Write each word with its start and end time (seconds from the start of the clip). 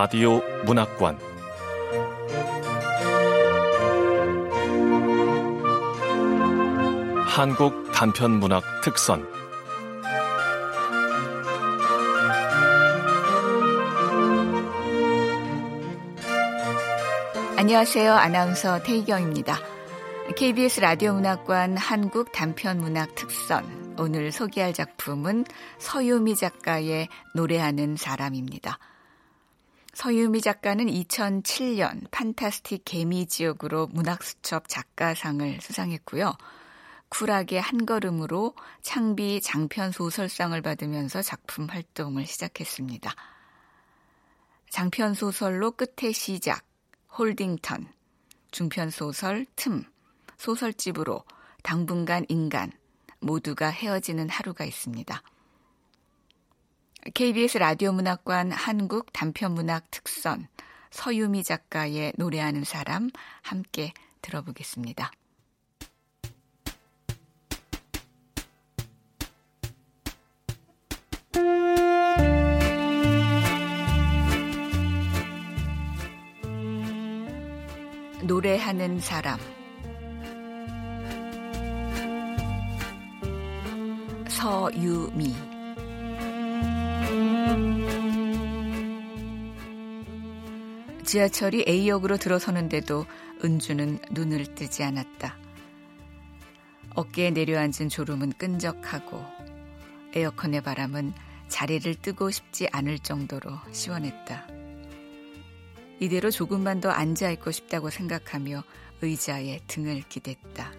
라디오 0.00 0.40
문학관 0.64 1.18
한국 7.26 7.90
단편 7.90 8.38
문학 8.38 8.62
특선 8.84 9.26
안녕하세요. 17.56 18.12
아나운서 18.12 18.80
태희경입니다. 18.84 19.58
KBS 20.36 20.78
라디오 20.78 21.14
문학관 21.14 21.76
한국 21.76 22.30
단편 22.30 22.78
문학 22.78 23.16
특선 23.16 23.96
오늘 23.98 24.30
소개할 24.30 24.72
작품은 24.72 25.44
서유미 25.78 26.36
작가의 26.36 27.08
노래하는 27.34 27.96
사람입니다. 27.96 28.78
서유미 29.98 30.42
작가는 30.42 30.86
2007년 30.86 32.08
판타스틱 32.12 32.84
개미 32.84 33.26
지역으로 33.26 33.88
문학수첩 33.88 34.68
작가상을 34.68 35.58
수상했고요. 35.60 36.34
쿨하게 37.08 37.58
한 37.58 37.84
걸음으로 37.84 38.54
창비 38.80 39.40
장편 39.40 39.90
소설상을 39.90 40.62
받으면서 40.62 41.20
작품 41.20 41.66
활동을 41.66 42.26
시작했습니다. 42.26 43.12
장편 44.70 45.14
소설로 45.14 45.72
끝의 45.72 46.12
시작, 46.12 46.64
홀딩턴, 47.18 47.88
중편 48.52 48.90
소설 48.90 49.46
틈, 49.56 49.82
소설집으로 50.36 51.24
당분간 51.64 52.24
인간, 52.28 52.70
모두가 53.18 53.66
헤어지는 53.70 54.28
하루가 54.28 54.64
있습니다. 54.64 55.20
KBS 57.14 57.58
라디오 57.58 57.92
문학관 57.92 58.50
한국 58.52 59.12
단편 59.12 59.52
문학 59.52 59.90
특선 59.90 60.48
서유미 60.90 61.42
작가의 61.44 62.12
노래하는 62.16 62.64
사람 62.64 63.10
함께 63.42 63.92
들어보겠습니다. 64.20 65.10
노래하는 78.24 79.00
사람 79.00 79.38
서유미 84.28 85.57
지하철이 91.08 91.64
A역으로 91.66 92.18
들어서는데도 92.18 93.06
은주는 93.42 93.98
눈을 94.10 94.54
뜨지 94.54 94.84
않았다. 94.84 95.38
어깨에 96.96 97.30
내려앉은 97.30 97.88
졸음은 97.88 98.32
끈적하고 98.32 99.24
에어컨의 100.12 100.60
바람은 100.60 101.14
자리를 101.48 101.94
뜨고 102.02 102.30
싶지 102.30 102.68
않을 102.72 102.98
정도로 102.98 103.52
시원했다. 103.72 104.48
이대로 105.98 106.30
조금만 106.30 106.82
더 106.82 106.90
앉아 106.90 107.30
있고 107.30 107.52
싶다고 107.52 107.88
생각하며 107.88 108.62
의자에 109.00 109.60
등을 109.66 110.02
기댔다. 110.10 110.70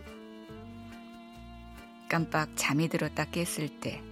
깜빡 2.07 2.51
잠이 2.55 2.87
들었다 2.87 3.25
깼을 3.25 3.79
때 3.79 4.03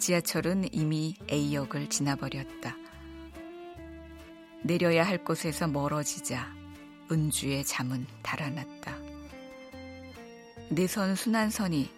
지하철은 0.00 0.66
이미 0.72 1.14
A역을 1.30 1.90
지나버렸다. 1.90 2.85
내려야 4.66 5.06
할 5.06 5.22
곳에서 5.22 5.68
멀어지자 5.68 6.52
은주의 7.10 7.64
잠은 7.64 8.04
달아났다. 8.22 8.96
내선 10.70 11.14
순환선이 11.14 11.88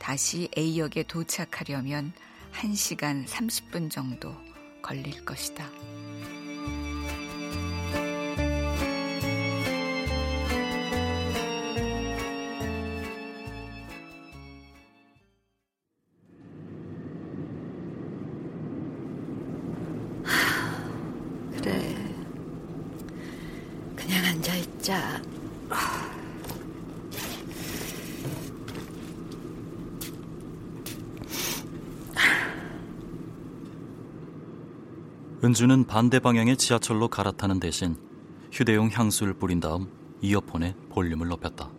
다시 0.00 0.48
A역에 0.58 1.04
도착하려면 1.04 2.12
1시간 2.52 3.24
30분 3.26 3.92
정도 3.92 4.34
걸릴 4.82 5.24
것이다. 5.24 5.70
은주는 35.56 35.86
반대 35.86 36.18
방향의 36.18 36.58
지하철로 36.58 37.08
갈아타는 37.08 37.60
대신 37.60 37.96
휴대용 38.52 38.90
향수를 38.92 39.32
뿌린 39.32 39.58
다음 39.58 39.90
이어폰에 40.20 40.74
볼륨을 40.90 41.28
높였다. 41.28 41.70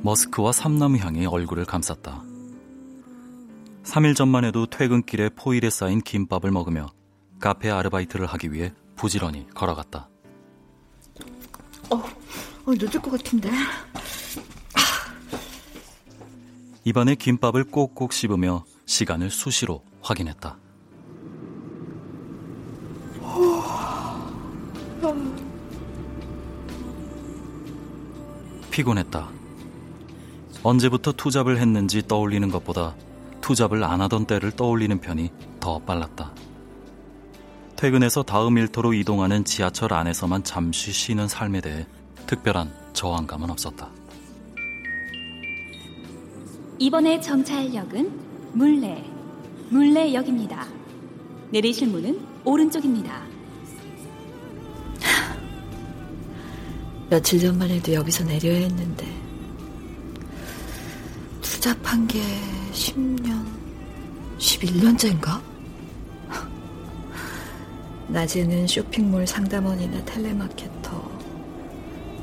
머스크와 0.00 0.52
삼나무 0.52 0.96
향이 0.96 1.26
얼굴을 1.26 1.66
감쌌다. 1.66 2.24
3일 3.82 4.16
전만 4.16 4.46
해도 4.46 4.64
퇴근길에 4.64 5.28
포일에 5.36 5.68
쌓인 5.68 6.00
김밥을 6.00 6.50
먹으며 6.50 6.88
카페 7.38 7.68
아르바이트를 7.68 8.24
하기 8.24 8.54
위해 8.54 8.72
부지런히 8.96 9.46
걸어갔다. 9.50 10.08
어, 11.90 11.96
어 11.96 12.70
늦을 12.70 13.02
것 13.02 13.10
같은데. 13.10 13.50
입안에 16.84 17.14
김밥을 17.14 17.64
꼭꼭 17.64 18.12
씹으며 18.12 18.64
시간을 18.86 19.30
수시로 19.30 19.82
확인했다. 20.00 20.58
피곤했다. 28.70 29.28
언제부터 30.62 31.12
투잡을 31.12 31.58
했는지 31.58 32.06
떠올리는 32.06 32.48
것보다 32.50 32.94
투잡을 33.40 33.82
안 33.84 34.00
하던 34.00 34.26
때를 34.26 34.52
떠올리는 34.52 34.98
편이 35.00 35.30
더 35.58 35.78
빨랐다. 35.80 36.34
퇴근해서 37.76 38.22
다음 38.22 38.58
일터로 38.58 38.92
이동하는 38.92 39.44
지하철 39.44 39.92
안에서만 39.94 40.44
잠시 40.44 40.92
쉬는 40.92 41.28
삶에 41.28 41.60
대해 41.60 41.86
특별한 42.26 42.72
저항감은 42.92 43.50
없었다. 43.50 43.99
이번에 46.82 47.20
정차역은 47.20 48.54
물레, 48.54 49.04
물레역입니다. 49.68 50.66
내리실 51.50 51.88
문은 51.88 52.18
오른쪽입니다. 52.42 53.20
며칠 57.10 57.38
전만 57.38 57.68
해도 57.68 57.92
여기서 57.92 58.24
내려야 58.24 58.60
했는데 58.60 59.06
투잡한 61.42 62.06
게 62.06 62.22
10년, 62.72 63.44
11년째인가? 64.38 65.38
낮에는 68.08 68.66
쇼핑몰 68.66 69.26
상담원이나 69.26 70.02
텔레마케터, 70.06 71.10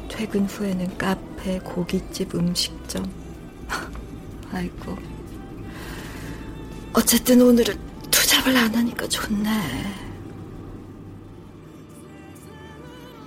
퇴근 0.09 0.47
후에는 0.47 0.97
카페, 0.97 1.59
고깃집, 1.59 2.33
음식점. 2.33 3.26
아이고. 4.51 4.97
어쨌든 6.93 7.41
오늘은 7.41 7.77
투잡을 8.09 8.55
안 8.55 8.73
하니까 8.73 9.07
좋네. 9.07 9.49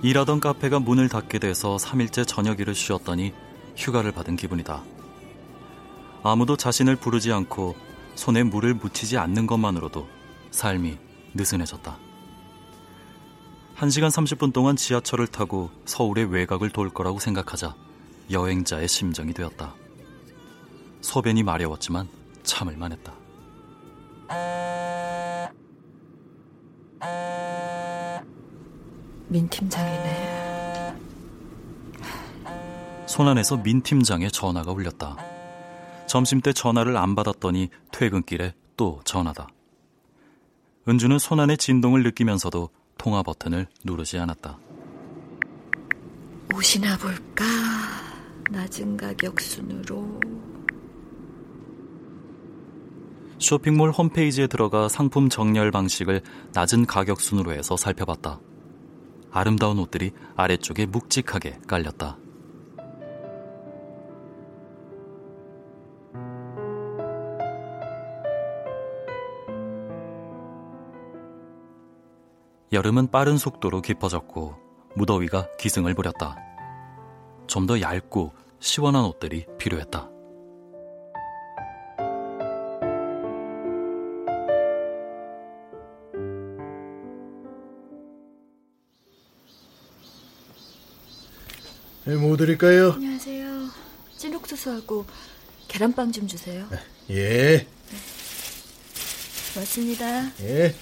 일하던 0.03 0.39
카페가 0.39 0.79
문을 0.79 1.09
닫게 1.09 1.39
돼서 1.39 1.77
3일째 1.77 2.27
저녁 2.27 2.59
일을 2.59 2.73
쉬었더니 2.73 3.33
휴가를 3.77 4.11
받은 4.11 4.35
기분이다. 4.35 4.83
아무도 6.23 6.57
자신을 6.57 6.95
부르지 6.95 7.31
않고 7.31 7.75
손에 8.15 8.43
물을 8.43 8.73
묻히지 8.73 9.17
않는 9.17 9.47
것만으로도 9.47 10.07
삶이 10.51 10.97
느슨해졌다. 11.33 11.97
1시간 13.77 14.09
30분 14.09 14.53
동안 14.53 14.75
지하철을 14.75 15.27
타고 15.27 15.71
서울의 15.85 16.25
외곽을 16.25 16.69
돌 16.69 16.89
거라고 16.89 17.19
생각하자 17.19 17.75
여행자의 18.29 18.87
심정이 18.87 19.33
되었다. 19.33 19.75
소변이 21.01 21.43
마려웠지만 21.43 22.07
참을 22.43 22.77
만 22.77 22.91
했다. 22.91 23.13
민 29.27 29.47
팀장이네. 29.49 30.95
손안에서 33.07 33.57
민 33.57 33.81
팀장의 33.81 34.31
전화가 34.31 34.71
울렸다. 34.71 35.17
점심 36.07 36.41
때 36.41 36.51
전화를 36.53 36.97
안 36.97 37.15
받았더니 37.15 37.69
퇴근길에 37.91 38.53
또 38.75 38.99
전화다. 39.05 39.47
은주는 40.87 41.17
손안의 41.17 41.57
진동을 41.57 42.03
느끼면서도 42.03 42.69
통화 42.97 43.23
버튼을 43.23 43.67
누르지 43.83 44.17
않았다. 44.17 44.57
옷이나 46.53 46.97
볼까? 46.97 47.45
낮은 48.49 48.97
가격 48.97 49.39
순으로. 49.39 50.19
쇼핑몰 53.41 53.89
홈페이지에 53.89 54.45
들어가 54.45 54.87
상품 54.87 55.27
정렬 55.27 55.71
방식을 55.71 56.21
낮은 56.53 56.85
가격 56.85 57.19
순으로 57.19 57.53
해서 57.53 57.75
살펴봤다. 57.75 58.39
아름다운 59.31 59.79
옷들이 59.79 60.11
아래쪽에 60.35 60.85
묵직하게 60.85 61.61
깔렸다. 61.67 62.19
여름은 72.71 73.09
빠른 73.09 73.37
속도로 73.37 73.81
깊어졌고 73.81 74.55
무더위가 74.95 75.47
기승을 75.57 75.95
부렸다. 75.95 76.37
좀 77.47 77.65
더 77.65 77.81
얇고 77.81 78.33
시원한 78.59 79.03
옷들이 79.05 79.47
필요했다. 79.57 80.20
뭐 92.05 92.35
드릴까요? 92.35 92.93
안녕하세요. 92.93 93.69
찐 94.17 94.35
옥수수하고 94.35 95.05
계란빵 95.67 96.11
좀 96.11 96.27
주세요. 96.27 96.67
예, 97.09 97.67
고맙습니다. 99.53 100.31
예. 100.41 100.75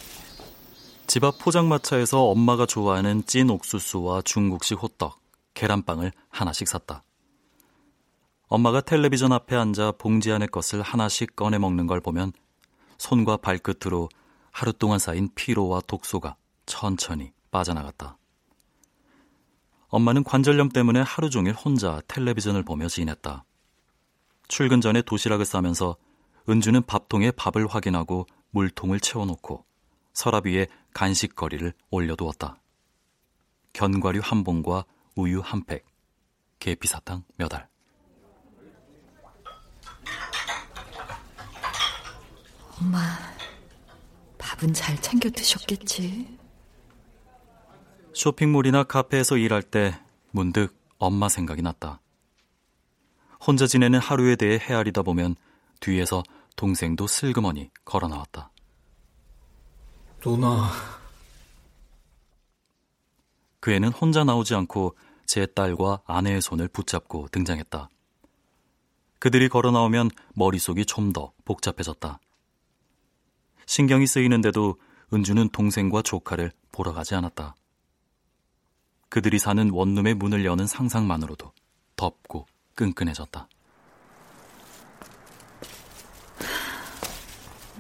집 1.07 1.23
앞 1.23 1.39
포장마차에서 1.39 2.23
엄마가 2.23 2.65
좋아하는 2.65 3.23
찐 3.25 3.49
옥수수와 3.49 4.21
중국식 4.21 4.81
호떡, 4.81 5.19
계란빵을 5.55 6.11
하나씩 6.29 6.67
샀다. 6.67 7.03
엄마가 8.47 8.81
텔레비전 8.81 9.31
앞에 9.31 9.55
앉아 9.55 9.93
봉지 9.97 10.31
안의 10.31 10.47
것을 10.49 10.81
하나씩 10.81 11.35
꺼내 11.35 11.57
먹는 11.57 11.87
걸 11.87 11.99
보면 11.99 12.31
손과 12.97 13.37
발끝으로 13.37 14.09
하루 14.51 14.73
동안 14.73 14.99
쌓인 14.99 15.29
피로와 15.35 15.81
독소가 15.87 16.35
천천히 16.65 17.31
빠져나갔다. 17.51 18.18
엄마는 19.89 20.23
관절염 20.23 20.69
때문에 20.69 21.01
하루 21.01 21.29
종일 21.29 21.53
혼자 21.53 21.99
텔레비전을 22.07 22.63
보며 22.63 22.87
지냈다. 22.87 23.43
출근 24.47 24.81
전에 24.81 25.01
도시락을 25.01 25.45
싸면서 25.45 25.97
은주는 26.47 26.81
밥통에 26.83 27.31
밥을 27.31 27.67
확인하고 27.67 28.27
물통을 28.51 28.99
채워놓고 28.99 29.65
서랍 30.13 30.45
위에 30.45 30.67
간식거리를 30.93 31.73
올려두었다. 31.89 32.59
견과류 33.73 34.21
한 34.23 34.43
봉과 34.43 34.85
우유 35.15 35.41
한 35.43 35.63
팩, 35.65 35.85
계피사탕 36.59 37.23
몇 37.37 37.53
알. 37.53 37.67
엄마, 42.79 42.99
밥은 44.37 44.73
잘 44.73 44.99
챙겨 45.01 45.29
드셨겠지? 45.29 46.38
쇼핑몰이나 48.13 48.83
카페에서 48.83 49.37
일할 49.37 49.63
때 49.63 49.99
문득 50.31 50.75
엄마 50.97 51.29
생각이 51.29 51.61
났다. 51.61 52.01
혼자 53.45 53.67
지내는 53.67 53.99
하루에 53.99 54.35
대해 54.35 54.57
헤아리다 54.59 55.01
보면 55.03 55.35
뒤에서 55.79 56.23
동생도 56.55 57.07
슬그머니 57.07 57.69
걸어 57.85 58.07
나왔다. 58.07 58.51
누나, 60.19 60.69
그 63.61 63.71
애는 63.71 63.89
혼자 63.89 64.25
나오지 64.25 64.53
않고 64.55 64.97
제 65.25 65.45
딸과 65.45 66.01
아내의 66.05 66.41
손을 66.41 66.67
붙잡고 66.67 67.29
등장했다. 67.31 67.89
그들이 69.19 69.47
걸어 69.47 69.71
나오면 69.71 70.09
머릿속이 70.33 70.85
좀 70.85 71.13
더 71.13 71.31
복잡해졌다. 71.45 72.19
신경이 73.65 74.07
쓰이는데도 74.07 74.75
은주는 75.13 75.49
동생과 75.49 76.01
조카를 76.01 76.51
보러 76.71 76.91
가지 76.93 77.15
않았다. 77.15 77.55
그들이 79.09 79.39
사는 79.39 79.69
원룸의 79.71 80.13
문을 80.13 80.45
여는 80.45 80.67
상상만으로도 80.67 81.51
덥고 81.95 82.45
끈끈해졌다. 82.75 83.47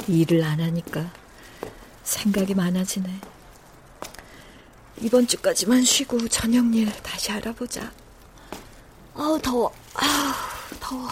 일을 0.07 0.43
안 0.43 0.59
하니까 0.59 1.13
생각이 2.03 2.55
많아지네. 2.55 3.21
이번 5.01 5.27
주까지만 5.27 5.83
쉬고 5.83 6.27
저녁 6.27 6.75
일 6.75 6.91
다시 7.03 7.31
알아보자. 7.31 7.91
아우 9.13 9.39
더워. 9.39 9.71
아우 9.93 10.79
더워. 10.79 11.07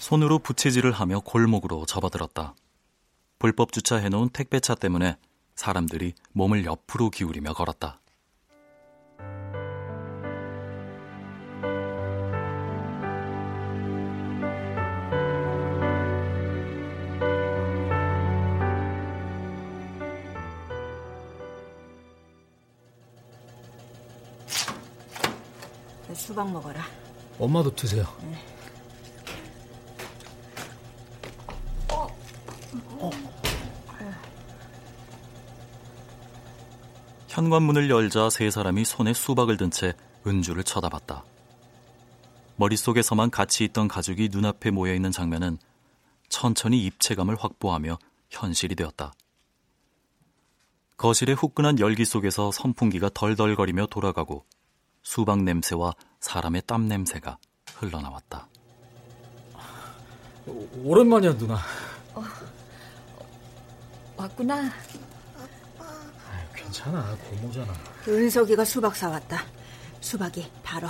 손으로 0.00 0.40
부채질을 0.40 0.90
하며 0.92 1.20
골목으로 1.20 1.86
접어들었다. 1.86 2.54
불법 3.38 3.72
주차해놓은 3.72 4.30
택배차 4.30 4.74
때문에 4.74 5.16
사람들이 5.58 6.14
몸을 6.34 6.64
옆으로 6.64 7.10
기울이며 7.10 7.52
걸었다. 7.52 8.00
수박 26.14 26.52
먹어라. 26.52 26.84
엄마도 27.40 27.74
드세요. 27.74 28.06
현관문을 37.38 37.88
열자 37.88 38.30
세 38.30 38.50
사람이 38.50 38.84
손에 38.84 39.12
수박을 39.12 39.56
든 39.58 39.70
채 39.70 39.94
은주를 40.26 40.64
쳐다봤다. 40.64 41.22
머릿속에서만 42.56 43.30
같이 43.30 43.62
있던 43.62 43.86
가족이 43.86 44.30
눈앞에 44.32 44.72
모여 44.72 44.92
있는 44.92 45.12
장면은 45.12 45.56
천천히 46.28 46.84
입체감을 46.84 47.36
확보하며 47.36 47.96
현실이 48.30 48.74
되었다. 48.74 49.12
거실의 50.96 51.36
후끈한 51.36 51.78
열기 51.78 52.04
속에서 52.04 52.50
선풍기가 52.50 53.08
덜덜거리며 53.14 53.86
돌아가고 53.86 54.44
수박 55.04 55.40
냄새와 55.44 55.92
사람의 56.18 56.62
땀 56.66 56.88
냄새가 56.88 57.38
흘러나왔다. 57.76 58.48
오- 60.48 60.68
오랜만이야, 60.82 61.36
누나. 61.38 61.58
왔구나. 64.16 64.72
괜찮아, 66.68 67.16
고모잖아. 67.16 67.72
은석이가 68.06 68.64
수박 68.64 68.94
사왔다. 68.94 69.42
수박이 70.00 70.50
바로. 70.62 70.86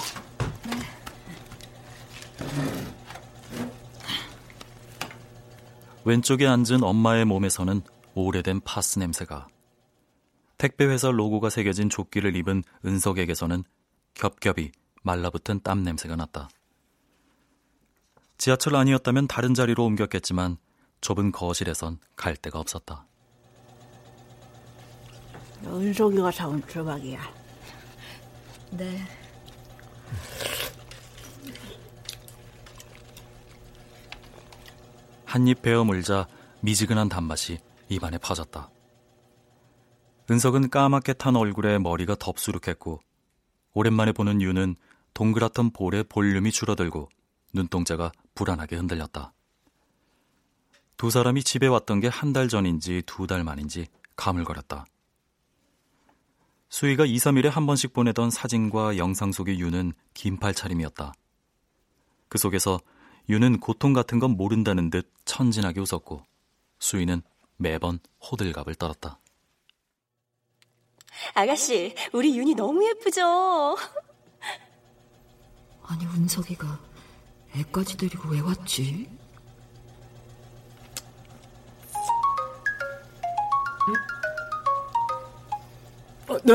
왼쪽에 6.05 6.47
앉은 6.47 6.83
엄마의 6.83 7.25
몸에서는 7.27 7.83
오래된 8.15 8.61
파스 8.63 8.99
냄새가 8.99 9.47
택배 10.57 10.85
회사 10.87 11.11
로고가 11.11 11.51
새겨진 11.51 11.91
조끼를 11.91 12.35
입은 12.35 12.65
은석에게서는 12.85 13.63
겹겹이 14.15 14.73
말라붙은 15.03 15.61
땀 15.63 15.85
냄새가 15.85 16.17
났다. 16.17 16.49
지하철 18.37 18.75
아니었다면 18.75 19.29
다른 19.29 19.55
자리로 19.55 19.85
옮겼겠지만 19.85 20.57
좁은 21.01 21.31
거실에선 21.31 21.99
갈 22.17 22.37
데가 22.37 22.59
없었다. 22.59 23.08
은석이가 25.65 26.31
사온 26.31 26.63
수박이야. 26.69 27.21
네. 28.73 28.99
한입 35.25 35.63
베어 35.63 35.85
물자 35.85 36.27
미지근한 36.61 37.09
단맛이 37.09 37.59
입안에 37.89 38.19
퍼졌다. 38.19 38.71
은석은 40.31 40.71
까맣게 40.71 41.15
탄 41.15 41.37
얼굴에 41.37 41.79
머리가 41.79 42.15
덥수룩했고 42.17 43.01
오랜만에 43.75 44.13
보는 44.13 44.43
유는 44.43 44.77
동그랗던 45.15 45.71
볼의 45.73 46.05
볼륨이 46.05 46.51
줄어들고 46.51 47.09
눈동자가 47.55 48.13
불안하게 48.35 48.77
흔들렸다. 48.77 49.33
두 50.97 51.11
사람이 51.11 51.43
집에 51.45 51.67
왔던 51.67 52.01
게 52.01 52.09
한 52.09 52.33
달 52.33 52.49
전인지 52.49 53.03
두 53.07 53.27
달 53.27 53.45
만인지 53.45 53.87
가물거렸다. 54.17 54.85
수희가 56.69 57.07
2, 57.07 57.17
3일에 57.17 57.49
한 57.49 57.67
번씩 57.67 57.93
보내던 57.93 58.31
사진과 58.31 58.99
영상 58.99 59.33
속의 59.33 59.59
유는 59.59 59.93
긴팔 60.15 60.55
차림이었다. 60.55 61.13
그 62.29 62.39
속에서 62.39 62.79
유는 63.29 63.61
고통 63.61 63.93
같은 63.93 64.19
건 64.19 64.33
모른다는 64.33 64.91
듯 64.91 65.11
천진하게 65.25 65.81
웃었고 65.81 66.23
수인은 66.79 67.23
매번 67.57 67.99
호들갑을 68.21 68.75
떨었다. 68.75 69.19
아가씨, 71.35 71.95
우리 72.13 72.37
윤이 72.39 72.55
너무 72.55 72.87
예쁘죠? 72.89 73.77
아니, 75.83 76.05
은석이가 76.07 76.81
애까지 77.57 77.97
데리고 77.97 78.29
왜 78.29 78.41
왔지? 78.41 79.09
아, 86.29 86.39
네. 86.45 86.55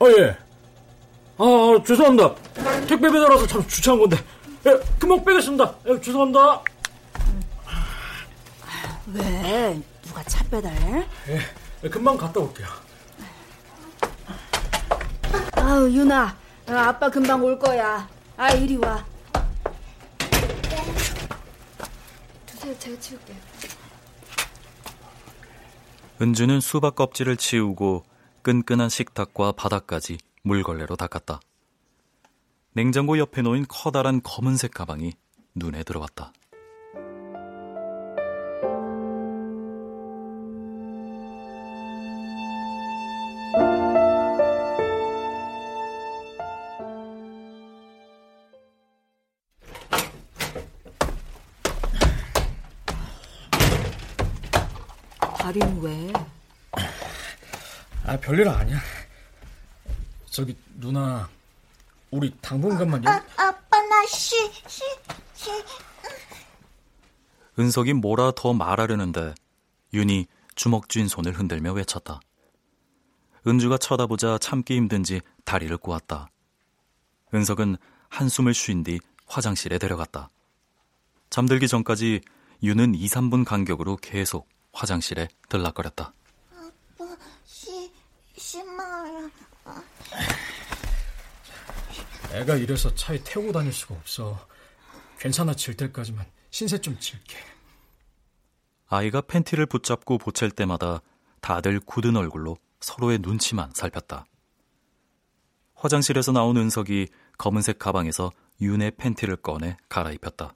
아, 0.00 0.06
예. 0.18 0.36
아, 1.38 1.44
아, 1.44 1.82
죄송합니다. 1.84 2.34
택배 2.86 3.10
배달 3.10 3.30
와서 3.30 3.46
참 3.46 3.66
주차한 3.66 4.00
건데. 4.00 4.16
예, 4.66 4.78
금방 4.98 5.24
빼겠습니다. 5.24 5.74
예, 5.86 6.00
죄송합니다. 6.00 6.62
왜? 9.14 9.80
누가 10.02 10.22
차 10.24 10.44
배달해? 10.44 11.06
예, 11.28 11.40
예, 11.84 11.88
금방 11.88 12.16
갔다 12.16 12.40
올게요. 12.40 12.66
아우, 15.56 15.88
유나. 15.90 16.36
어, 16.68 16.72
아빠 16.72 17.08
금방 17.10 17.42
올 17.42 17.58
거야. 17.58 18.08
아, 18.36 18.50
이리 18.50 18.76
와. 18.76 19.04
두세요, 22.46 22.78
제가 22.78 23.00
치울게요. 23.00 23.36
은주는 26.20 26.60
수박 26.60 26.96
껍질을 26.96 27.36
치우고 27.36 28.04
끈끈한 28.48 28.88
식탁과 28.88 29.52
바닥까지 29.52 30.16
물걸레로 30.42 30.96
닦았다. 30.96 31.38
냉장고 32.72 33.18
옆에 33.18 33.42
놓인 33.42 33.66
커다란 33.68 34.22
검은색 34.22 34.72
가방이 34.72 35.12
눈에 35.54 35.84
들어왔다. 35.84 36.32
별일 58.28 58.46
아니야. 58.46 58.78
저기, 60.26 60.54
누나. 60.74 61.26
우리 62.10 62.30
당분간만요. 62.42 63.08
아, 63.08 63.24
아빠 63.38 63.80
나 63.80 64.04
쉬, 64.06 64.36
쉬, 64.66 64.82
쉬. 65.32 65.50
은석이 67.58 67.94
뭐라 67.94 68.32
더 68.36 68.52
말하려는데 68.52 69.34
윤이 69.94 70.26
주먹 70.54 70.90
쥔 70.90 71.08
손을 71.08 71.38
흔들며 71.38 71.72
외쳤다. 71.72 72.20
은주가 73.46 73.78
쳐다보자 73.78 74.36
참기 74.36 74.76
힘든지 74.76 75.22
다리를 75.44 75.74
꼬았다. 75.78 76.28
은석은 77.32 77.78
한숨을 78.10 78.52
쉰뒤 78.52 79.00
화장실에 79.26 79.78
데려갔다. 79.78 80.28
잠들기 81.30 81.66
전까지 81.66 82.20
윤은 82.62 82.94
2, 82.94 83.06
3분 83.06 83.46
간격으로 83.46 83.96
계속 83.96 84.50
화장실에 84.72 85.28
들락거렸다. 85.48 86.12
아빠 86.52 87.16
쉬, 87.44 87.90
쉬 88.36 88.62
마라. 88.62 89.28
애가 92.32 92.56
이래서 92.56 92.94
차에 92.94 93.22
태우고 93.24 93.52
다닐 93.52 93.72
수가 93.72 93.94
없어. 93.94 94.46
괜찮아 95.18 95.54
질 95.54 95.76
때까지만 95.76 96.26
신세 96.50 96.80
좀 96.80 96.98
질게. 96.98 97.36
아이가 98.88 99.20
팬티를 99.20 99.66
붙잡고 99.66 100.18
보챌 100.18 100.50
때마다 100.50 101.00
다들 101.40 101.80
굳은 101.80 102.16
얼굴로 102.16 102.56
서로의 102.80 103.18
눈치만 103.18 103.70
살폈다. 103.74 104.26
화장실에서 105.74 106.32
나온 106.32 106.56
은석이 106.56 107.08
검은색 107.36 107.78
가방에서 107.78 108.32
윤의 108.60 108.92
팬티를 108.96 109.36
꺼내 109.36 109.76
갈아입혔다. 109.88 110.52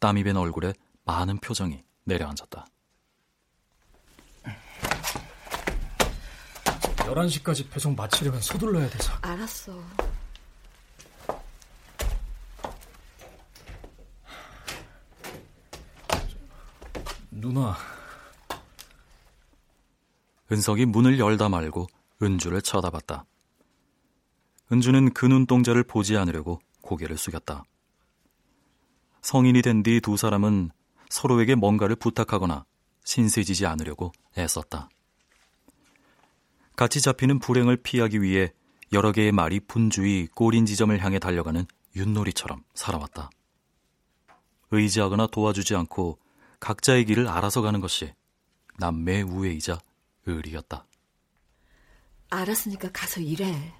땀이 0.00 0.24
밴 0.24 0.36
얼굴에 0.36 0.72
많은 1.04 1.38
표정이 1.38 1.82
내려앉았다. 2.04 2.66
11시까지 6.96 7.68
배송 7.70 7.94
마치려면 7.94 8.40
서둘러야 8.40 8.88
돼서. 8.88 9.12
알았어. 9.20 9.72
누나, 17.42 17.76
은석이 20.52 20.86
문을 20.86 21.18
열다 21.18 21.48
말고 21.48 21.88
은주를 22.22 22.62
쳐다봤다. 22.62 23.24
은주는 24.70 25.12
그 25.12 25.26
눈동자를 25.26 25.82
보지 25.82 26.16
않으려고 26.16 26.60
고개를 26.82 27.18
숙였다. 27.18 27.64
성인이 29.22 29.60
된 29.60 29.82
뒤 29.82 30.00
두 30.00 30.16
사람은 30.16 30.70
서로에게 31.08 31.56
뭔가를 31.56 31.96
부탁하거나 31.96 32.64
신세지지 33.02 33.66
않으려고 33.66 34.12
애썼다. 34.38 34.88
같이 36.76 37.00
잡히는 37.00 37.40
불행을 37.40 37.76
피하기 37.78 38.22
위해 38.22 38.52
여러 38.92 39.10
개의 39.10 39.32
말이 39.32 39.58
분주히 39.58 40.28
꼬린 40.28 40.64
지점을 40.64 40.96
향해 41.04 41.18
달려가는 41.18 41.66
윷놀이처럼 41.96 42.62
살아왔다. 42.74 43.30
의지하거나 44.70 45.26
도와주지 45.26 45.74
않고 45.74 46.22
각자의 46.62 47.06
길을 47.06 47.26
알아서 47.26 47.60
가는 47.60 47.80
것이 47.80 48.14
남매의 48.78 49.24
우애이자 49.24 49.80
의리였다. 50.26 50.86
알았으니까 52.30 52.88
가서 52.92 53.20
일해. 53.20 53.74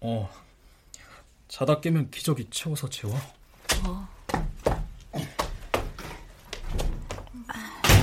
어. 0.00 0.30
자다 1.48 1.80
깨면 1.80 2.12
기저귀 2.12 2.50
채워서 2.50 2.88
재워. 2.88 3.16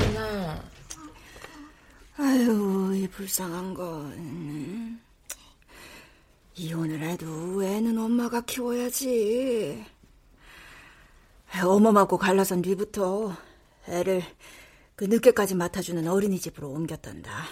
누나, 0.09 0.61
아유, 2.17 2.93
이 2.93 3.07
불쌍한 3.07 3.73
건. 3.73 4.99
이혼을 6.55 7.01
해도 7.01 7.63
애는 7.63 7.97
엄마가 7.97 8.41
키워야지. 8.41 9.85
어머하고 11.63 12.17
갈라선 12.17 12.61
뒤부터 12.61 13.50
애를 13.87 14.23
그 14.95 15.05
늦게까지 15.05 15.55
맡아주는 15.55 16.07
어린이집으로 16.07 16.69
옮겼단다. 16.69 17.45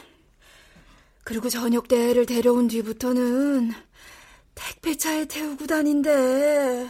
그리고 1.24 1.50
저녁 1.50 1.88
때 1.88 2.10
애를 2.10 2.26
데려온 2.26 2.68
뒤부터는 2.68 3.72
택배차에 4.56 5.26
태우고 5.26 5.68
다닌대. 5.68 6.90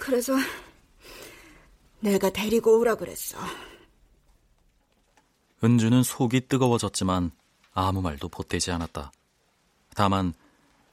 그래서 0.00 0.34
내가 2.00 2.30
데리고 2.30 2.78
오라 2.78 2.96
그랬어. 2.96 3.38
은주는 5.64 6.02
속이 6.02 6.48
뜨거워졌지만 6.48 7.30
아무 7.72 8.02
말도 8.02 8.28
보태지 8.28 8.70
않았다. 8.70 9.10
다만 9.94 10.34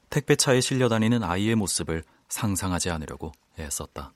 택배차에 0.10 0.62
실려 0.62 0.89
다니는 0.89 1.24
아이의 1.24 1.56
모습을 1.56 2.03
상상하지 2.30 2.89
않으려고 2.89 3.32
애썼다. 3.60 4.13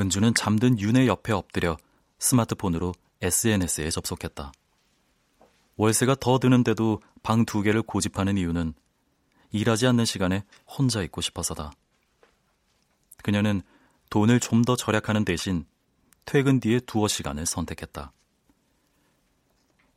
은주는 0.00 0.34
잠든 0.34 0.78
윤의 0.78 1.08
옆에 1.08 1.32
엎드려 1.32 1.76
스마트폰으로 2.18 2.92
SNS에 3.22 3.90
접속했다. 3.90 4.52
월세가 5.76 6.16
더 6.20 6.38
드는데도 6.38 7.00
방 7.22 7.44
두 7.44 7.62
개를 7.62 7.82
고집하는 7.82 8.36
이유는 8.38 8.74
일하지 9.50 9.86
않는 9.86 10.04
시간에 10.04 10.44
혼자 10.66 11.02
있고 11.02 11.20
싶어서다. 11.20 11.72
그녀는 13.22 13.62
돈을 14.10 14.40
좀 14.40 14.62
더 14.64 14.76
절약하는 14.76 15.24
대신 15.24 15.66
퇴근 16.24 16.60
뒤에 16.60 16.80
두어 16.80 17.08
시간을 17.08 17.46
선택했다. 17.46 18.12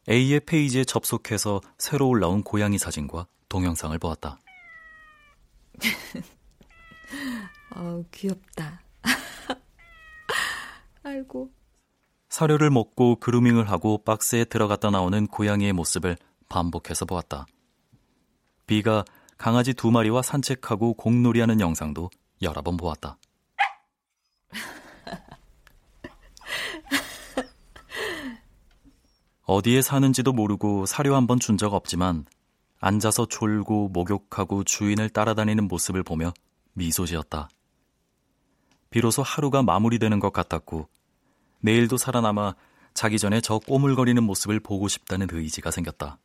A의 0.09 0.39
페이지에 0.41 0.83
접속해서 0.85 1.61
새로 1.77 2.07
올라온 2.07 2.43
고양이 2.43 2.77
사진과 2.77 3.27
동영상을 3.49 3.97
보았다. 3.99 4.39
어 7.75 8.03
귀엽다. 8.11 8.81
아이고. 11.09 11.51
사료를 12.29 12.69
먹고 12.69 13.15
그루밍을 13.15 13.69
하고 13.69 14.03
박스에 14.03 14.45
들어갔다 14.45 14.91
나오는 14.91 15.25
고양이의 15.27 15.73
모습을 15.73 16.15
반복해서 16.47 17.05
보았다. 17.05 17.47
B가 18.67 19.03
강아지 19.37 19.73
두 19.73 19.89
마리와 19.89 20.21
산책하고 20.21 20.93
공놀이하는 20.93 21.59
영상도 21.59 22.09
여러 22.43 22.61
번 22.61 22.77
보았다. 22.77 23.17
어디에 29.45 29.81
사는지도 29.81 30.31
모르고 30.33 30.85
사료 30.85 31.15
한 31.15 31.25
번 31.25 31.39
준 31.39 31.57
적 31.57 31.73
없지만 31.73 32.25
앉아서 32.79 33.25
졸고 33.25 33.89
목욕하고 33.89 34.63
주인을 34.63 35.09
따라다니는 35.09 35.67
모습을 35.67 36.03
보며 36.03 36.31
미소 36.73 37.05
지었다. 37.05 37.49
비로소 38.91 39.21
하루가 39.23 39.63
마무리되는 39.63 40.19
것 40.19 40.31
같았고 40.31 40.87
내일도 41.61 41.97
살아남아 41.97 42.55
자기 42.93 43.19
전에 43.19 43.41
저 43.41 43.59
꼬물거리는 43.59 44.21
모습을 44.23 44.59
보고 44.59 44.87
싶다는 44.87 45.27
의지가 45.31 45.71
생겼다. 45.71 46.17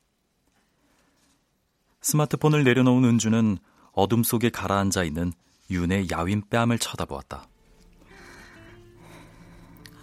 스마트폰을 2.01 2.65
내려놓은 2.65 3.05
은주는 3.05 3.59
어둠 3.93 4.23
속에 4.23 4.51
가라앉아 4.51 5.05
있는 5.05 5.33
윤의 5.71 6.09
야윈 6.11 6.43
뺨을 6.51 6.79
쳐다보았다. 6.79 7.49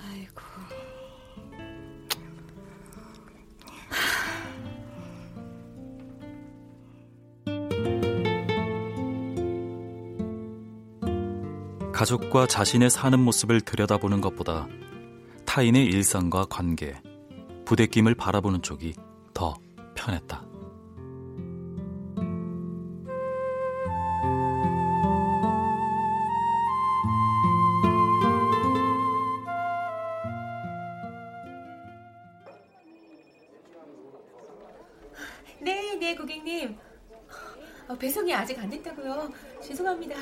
아이고. 0.01 0.41
가족과 11.91 12.47
자신의 12.47 12.89
사는 12.89 13.19
모습을 13.19 13.61
들여다보는 13.61 14.21
것보다 14.21 14.67
타인의 15.53 15.85
일상과 15.87 16.45
관계, 16.45 16.95
부대낌을 17.65 18.15
바라보는 18.15 18.61
쪽이 18.61 18.93
더 19.33 19.53
편했다. 19.95 20.45
네, 35.59 35.95
네, 35.95 36.15
고객님. 36.15 36.77
어, 37.89 37.97
배송이 37.97 38.33
아직 38.33 38.57
안 38.57 38.69
됐다고요. 38.69 39.29
죄송합니다. 39.61 40.15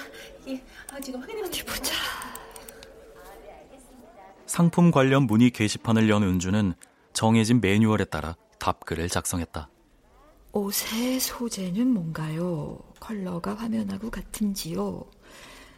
이게 0.43 0.63
아, 0.91 0.99
지금 0.99 1.21
확인해 1.21 1.43
보자. 1.43 1.93
상품 4.49 4.89
관련 4.89 5.27
문의 5.27 5.51
게시판을 5.51 6.09
연 6.09 6.23
은주는 6.23 6.73
정해진 7.13 7.61
매뉴얼에 7.61 8.05
따라 8.05 8.35
답글을 8.57 9.07
작성했다. 9.07 9.69
옷의 10.53 11.19
소재는 11.19 11.87
뭔가요? 11.93 12.79
컬러가 12.99 13.53
화면하고 13.53 14.09
같은지요? 14.09 15.05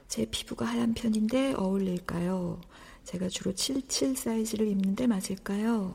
제 0.08 0.26
피부가 0.32 0.66
하얀 0.66 0.94
편인데 0.94 1.56
어울릴까요? 1.56 2.62
제가 3.04 3.28
주로 3.28 3.54
77 3.54 4.16
사이즈를 4.16 4.70
입는데 4.70 5.06
맞을까요? 5.06 5.94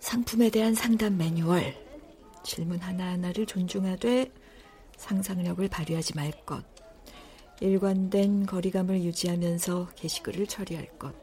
상품에 0.00 0.50
대한 0.50 0.74
상담 0.74 1.16
매뉴얼. 1.16 1.72
질문 2.42 2.80
하나하나를 2.80 3.46
존중하되 3.46 4.32
상상력을 4.96 5.68
발휘하지 5.68 6.16
말 6.16 6.32
것. 6.44 6.73
일관된 7.60 8.46
거리감을 8.46 9.02
유지하면서 9.02 9.90
게시글을 9.96 10.46
처리할 10.46 10.98
것. 10.98 11.14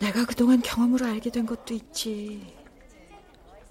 내가 0.00 0.24
그동안 0.24 0.60
경험으로 0.62 1.06
알게 1.06 1.30
된 1.30 1.46
것도 1.46 1.74
있지. 1.74 2.54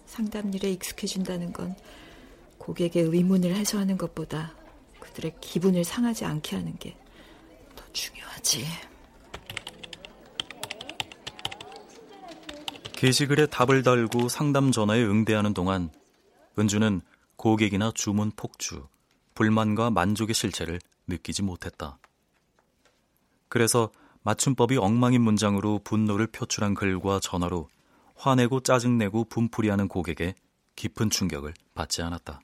상담 0.06 0.54
일에 0.54 0.72
익숙해진다는 0.72 1.54
건 1.54 1.76
고객의 2.58 3.04
의문을 3.04 3.56
해소하는 3.56 3.98
것보다 3.98 4.54
그들의 5.00 5.36
기분을 5.42 5.84
상하지 5.84 6.26
않게 6.26 6.56
하는 6.56 6.78
게 6.78 6.96
더 7.80 7.86
중요하지. 7.94 8.66
게시글에 12.94 13.46
답을 13.48 13.84
달고 13.84 14.28
상담 14.28 14.72
전화에 14.72 15.02
응대하는 15.04 15.54
동안 15.54 15.90
은주는 16.58 17.02
고객이나 17.38 17.92
주문 17.96 18.32
폭주, 18.36 18.86
불만과 19.40 19.90
만족의 19.90 20.36
실체를 20.36 20.82
느끼지 21.08 21.44
못했다. 21.44 21.98
그래서 23.48 23.90
맞춤법이 24.22 24.76
엉망인 24.76 25.22
문장으로 25.22 25.80
분노를 25.86 26.28
표출한 26.28 26.74
글과 26.74 27.22
전화로 27.22 27.70
화내고 28.16 28.60
짜증내고 28.60 29.30
분풀이하는 29.30 29.88
고객에 29.88 30.36
깊은 30.76 31.10
충격을 31.10 31.54
받지 31.74 32.02
않았다. 32.02 32.42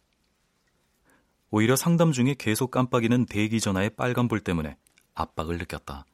오히려 1.49 1.75
상담 1.75 2.13
중에 2.13 2.33
계속 2.39 2.71
깜빡이는 2.71 3.25
대기 3.25 3.59
전화의 3.59 3.89
빨간불 3.97 4.39
때문에 4.39 4.77
압박을 5.15 5.57
느꼈다. 5.57 6.05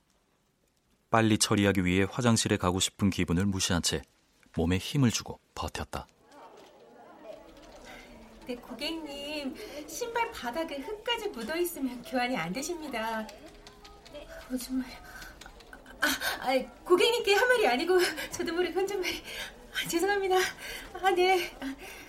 빨리 1.12 1.38
처리하기 1.38 1.86
위해 1.86 2.08
화장실에 2.10 2.58
가고 2.58 2.80
싶은 2.80 3.12
기분을 3.12 3.46
무시한 3.46 3.84
채 3.84 4.02
몸에 4.58 4.80
힘을 4.80 5.12
주고 5.12 5.39
버텼다. 5.54 6.08
네, 8.47 8.56
고객님. 8.56 9.56
신발 9.88 10.32
바닥에 10.32 10.77
흙까지 10.77 11.30
묻어 11.30 11.56
있으면 11.58 12.01
교환이 12.04 12.36
안 12.36 12.51
되십니다. 12.51 13.27
어, 14.51 14.58
정말. 14.58 14.88
아, 16.01 16.08
아, 16.41 16.60
고객님께 16.84 17.34
한 17.36 17.47
말이 17.47 17.67
아니고 17.67 17.99
저도 18.32 18.54
모르게 18.54 18.73
혼잣말이. 18.73 19.13
아, 19.73 19.88
죄송합니다. 19.88 20.36
아, 21.01 21.12
네. 21.12 21.51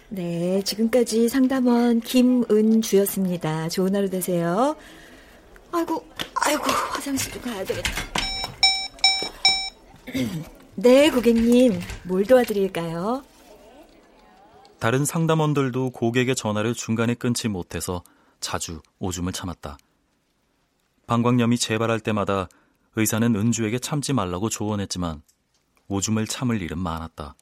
네, 0.09 0.62
지금까지 0.62 1.29
상담원 1.29 2.01
김은주였습니다. 2.01 3.68
좋은 3.68 3.95
하루 3.95 4.11
되세요. 4.11 4.77
아이고, 5.71 6.05
아이고, 6.35 6.64
화장실도 6.64 7.40
가야 7.40 7.64
되겠다. 7.64 7.90
네, 10.77 11.11
고객님. 11.11 11.81
뭘 12.05 12.25
도와드릴까요? 12.25 13.25
다른 14.83 15.05
상담원들도 15.05 15.90
고객의 15.90 16.35
전화를 16.35 16.75
중간에 16.75 17.14
끊지 17.14 17.47
못해서 17.47 18.03
자주 18.40 18.83
오줌을 18.99 19.31
참았다. 19.31 19.79
방광염이 21.07 21.57
재발할 21.57 22.01
때마다 22.01 22.49
의사는 22.97 23.37
은주에게 23.37 23.79
참지 23.79 24.12
말라고 24.12 24.49
조언했지만 24.49 25.23
오줌을 25.87 26.27
참을 26.27 26.61
일은 26.61 26.81
많았다. 26.81 27.37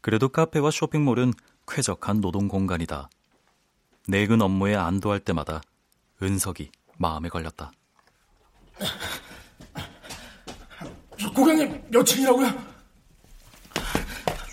그래도 0.00 0.28
카페와 0.28 0.72
쇼핑몰은 0.72 1.34
쾌적한 1.68 2.20
노동 2.20 2.48
공간이다. 2.48 3.08
내근 4.08 4.42
업무에 4.42 4.74
안도할 4.74 5.20
때마다 5.20 5.60
은석이 6.20 6.72
마음에 6.96 7.28
걸렸다. 7.28 7.70
고객님 11.32 11.80
몇 11.92 12.02
층이라고요? 12.02 12.67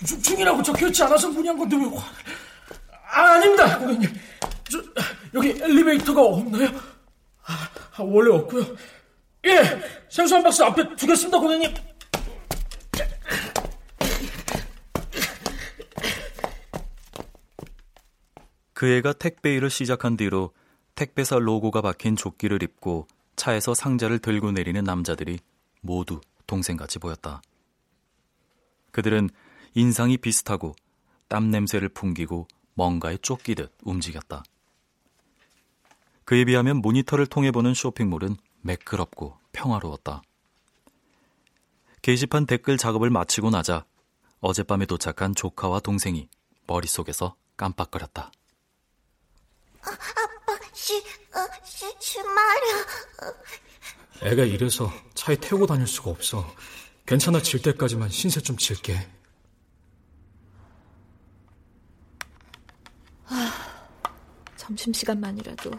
6층이라고 0.02 0.62
적혀있지 0.64 1.02
않아서 1.04 1.28
문의한 1.28 1.58
건데 1.58 1.76
왜 1.76 1.84
화... 1.84 2.04
아, 3.08 3.34
아닙니다 3.34 3.78
고객님 3.78 4.12
저, 4.70 4.82
여기 5.34 5.50
엘리베이터가 5.50 6.20
없나요? 6.22 6.68
아, 7.44 8.02
원래 8.02 8.34
없고요 8.34 8.64
예 9.46 9.80
생수 10.08 10.34
한 10.34 10.42
박스 10.42 10.62
앞에 10.62 10.96
두겠습니다 10.96 11.38
고객님 11.38 11.74
그 18.76 18.86
애가 18.86 19.14
택배 19.14 19.54
일을 19.54 19.70
시작한 19.70 20.18
뒤로 20.18 20.52
택배사 20.96 21.38
로고가 21.38 21.80
박힌 21.80 22.14
조끼를 22.14 22.62
입고 22.62 23.06
차에서 23.34 23.72
상자를 23.72 24.18
들고 24.18 24.52
내리는 24.52 24.84
남자들이 24.84 25.38
모두 25.80 26.20
동생같이 26.46 26.98
보였다. 26.98 27.40
그들은 28.92 29.30
인상이 29.76 30.16
비슷하고 30.16 30.74
땀 31.28 31.50
냄새를 31.50 31.90
풍기고 31.90 32.48
뭔가에 32.72 33.18
쫓기듯 33.18 33.70
움직였다. 33.84 34.42
그에 36.24 36.46
비하면 36.46 36.78
모니터를 36.78 37.26
통해 37.26 37.50
보는 37.50 37.74
쇼핑몰은 37.74 38.38
매끄럽고 38.62 39.36
평화로웠다. 39.52 40.22
게시판 42.00 42.46
댓글 42.46 42.78
작업을 42.78 43.10
마치고 43.10 43.50
나자 43.50 43.84
어젯밤에 44.40 44.86
도착한 44.86 45.34
조카와 45.34 45.80
동생이 45.80 46.30
머릿속에서 46.66 47.36
깜빡거렸다. 47.58 48.32
아, 49.82 49.90
아빠, 49.90 50.58
시, 50.72 50.96
어, 50.96 51.64
시, 51.66 51.84
시마려. 52.00 52.66
애가 54.22 54.44
이래서 54.44 54.90
차에 55.12 55.36
태우고 55.36 55.66
다닐 55.66 55.86
수가 55.86 56.12
없어. 56.12 56.50
괜찮아질 57.04 57.60
때까지만 57.60 58.08
신세 58.08 58.40
좀 58.40 58.56
질게. 58.56 59.15
아, 63.28 63.52
점심시간만이라도 64.56 65.70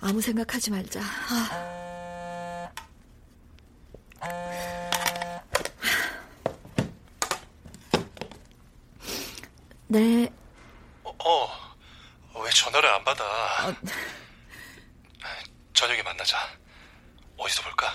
아무 0.00 0.20
생각하지 0.20 0.70
말자. 0.70 1.00
아. 1.00 2.70
네. 9.88 10.28
어, 11.04 11.10
어, 11.10 12.42
왜 12.42 12.50
전화를 12.50 12.88
안 12.88 13.04
받아? 13.04 13.24
어... 13.68 13.74
저녁에 15.72 16.02
만나자. 16.02 16.38
어디서 17.36 17.62
볼까? 17.62 17.86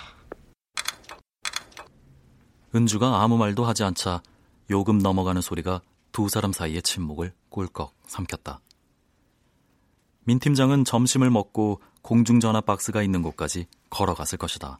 은주가 2.74 3.22
아무 3.22 3.36
말도 3.36 3.66
하지 3.66 3.84
않자 3.84 4.22
요금 4.70 4.98
넘어가는 4.98 5.42
소리가 5.42 5.82
두 6.12 6.28
사람 6.28 6.52
사이의 6.52 6.82
침묵을 6.82 7.32
꿀꺽 7.48 7.94
삼켰다. 8.06 8.60
민 10.24 10.38
팀장은 10.38 10.84
점심을 10.84 11.30
먹고 11.30 11.80
공중전화 12.02 12.60
박스가 12.60 13.02
있는 13.02 13.22
곳까지 13.22 13.66
걸어갔을 13.90 14.38
것이다. 14.38 14.78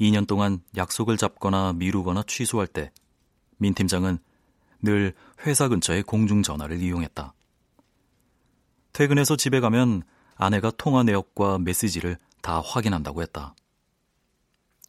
2년 0.00 0.26
동안 0.26 0.62
약속을 0.76 1.16
잡거나 1.16 1.72
미루거나 1.72 2.22
취소할 2.26 2.66
때 2.66 2.92
민 3.62 3.74
팀장은 3.74 4.18
늘 4.82 5.14
회사 5.46 5.68
근처의 5.68 6.02
공중전화를 6.02 6.82
이용했다. 6.82 7.32
퇴근해서 8.92 9.36
집에 9.36 9.60
가면 9.60 10.02
아내가 10.34 10.72
통화 10.72 11.04
내역과 11.04 11.58
메시지를 11.60 12.18
다 12.42 12.60
확인한다고 12.60 13.22
했다. 13.22 13.54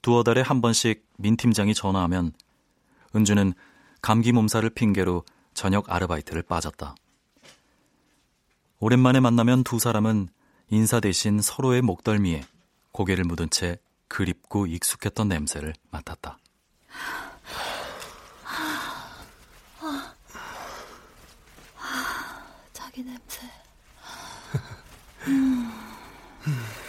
두어 0.01 0.23
달에 0.23 0.41
한 0.41 0.59
번씩 0.59 1.05
민 1.19 1.37
팀장이 1.37 1.75
전화하면 1.75 2.33
은주는 3.15 3.53
감기 4.03 4.33
몸살을 4.33 4.71
핑계로 4.71 5.23
저녁 5.53 5.89
아르바이트를 5.89 6.43
빠졌다. 6.43 6.93
오랜만에 8.79 9.21
만나면 9.21 9.63
두 9.63 9.79
사람은 9.79 10.27
인사 10.69 10.99
대신 10.99 11.39
서로의 11.41 11.81
목덜미에 11.81 12.43
고개를 12.91 13.23
묻은 13.23 13.49
채 13.49 13.79
그립고 14.09 14.67
익숙했던 14.67 15.29
냄새를 15.29 15.73
맡았다. 15.89 16.37
자기 22.73 23.03
냄새. 23.03 23.47
좋 25.23 25.31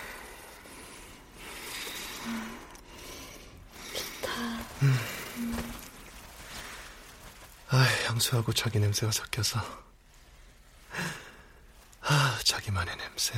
아, 7.74 7.88
향수하고 8.06 8.52
자기 8.52 8.78
냄새가 8.78 9.10
섞여서. 9.10 9.58
아, 12.02 12.38
자기만의 12.44 12.96
냄새. 12.96 13.34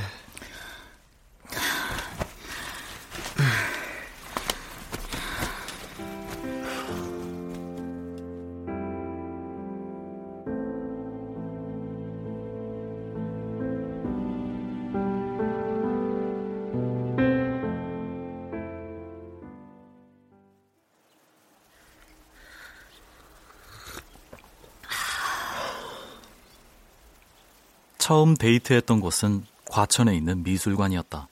처음 28.07 28.35
데이트했던 28.35 29.01
곳은 29.01 29.45
과천에 29.65 30.15
있는 30.15 30.41
미술관이었다. 30.41 31.27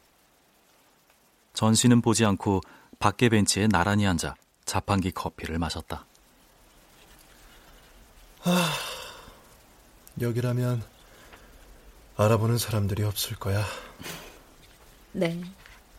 전시는 1.54 2.02
보지 2.02 2.26
않고 2.26 2.60
밖에 3.00 3.30
벤치에 3.30 3.68
나란히 3.68 4.06
앉아 4.06 4.36
자판기 4.66 5.12
커피를 5.12 5.58
마셨다. 5.58 6.06
아, 8.44 8.74
여기라면 10.20 10.84
알아보는 12.18 12.58
사람들이 12.58 13.04
없을 13.04 13.38
거야. 13.38 13.64
네. 15.14 15.42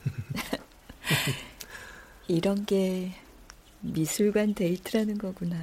이런 2.28 2.66
게 2.66 3.14
미술관 3.80 4.52
데이트라는 4.52 5.16
거구나. 5.16 5.56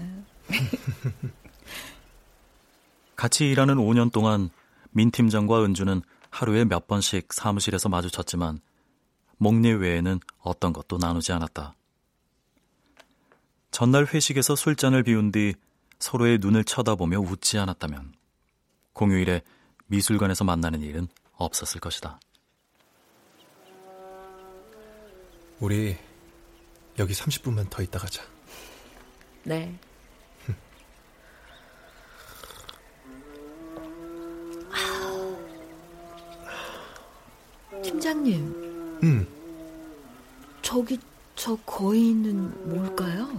같이 3.15 3.51
일하는 3.51 3.75
5년 3.75 4.11
동안 4.11 4.49
민 4.93 5.11
팀장과 5.11 5.63
은주는 5.63 6.01
하루에 6.29 6.65
몇 6.65 6.87
번씩 6.87 7.33
사무실에서 7.33 7.89
마주쳤지만 7.89 8.59
목례 9.37 9.71
외에는 9.71 10.19
어떤 10.39 10.71
것도 10.71 10.97
나누지 10.97 11.31
않았다. 11.31 11.75
전날 13.71 14.05
회식에서 14.05 14.55
술잔을 14.55 15.03
비운 15.03 15.31
뒤 15.31 15.53
서로의 15.99 16.37
눈을 16.39 16.63
쳐다보며 16.63 17.19
웃지 17.19 17.57
않았다면 17.57 18.13
공휴일에 18.93 19.41
미술관에서 19.87 20.43
만나는 20.43 20.81
일은 20.81 21.07
없었을 21.33 21.79
것이다. 21.81 22.19
우리 25.59 25.95
여기 26.99 27.13
30분만 27.13 27.69
더 27.69 27.81
있다 27.81 27.99
가자. 27.99 28.23
네. 29.43 29.77
팀장님. 37.93 38.99
음. 39.03 39.27
저기 40.61 40.99
저 41.35 41.55
거인은 41.57 42.69
뭘까요? 42.69 43.29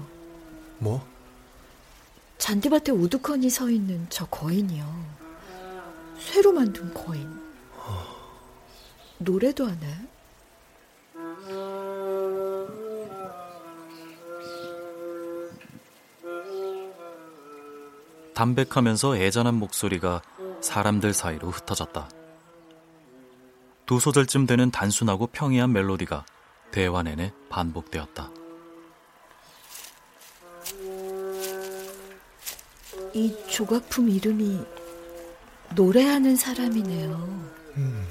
뭐? 0.79 1.05
잔디밭에 2.39 2.93
우두커니 2.93 3.51
서 3.51 3.69
있는 3.71 4.07
저 4.11 4.27
거인이요. 4.27 5.05
쇠로 6.19 6.53
만든 6.53 6.93
거인. 6.95 7.43
노래도 9.19 9.67
하네. 9.67 10.09
담백하면서 18.35 19.17
애잔한 19.17 19.55
목소리가 19.55 20.23
사람들 20.61 21.13
사이로 21.13 21.51
흩어졌다. 21.51 22.09
두 23.87 24.01
소절쯤 24.01 24.47
되는 24.47 24.71
단순하고 24.71 25.27
평이한 25.27 25.73
멜로디가 25.73 26.25
대화 26.71 27.03
내내 27.03 27.33
반복되었다. 27.51 28.31
이 33.13 33.37
조각품 33.49 34.09
이름이 34.09 34.61
노래하는 35.75 36.37
사람이네요. 36.37 37.13
음. 37.77 38.07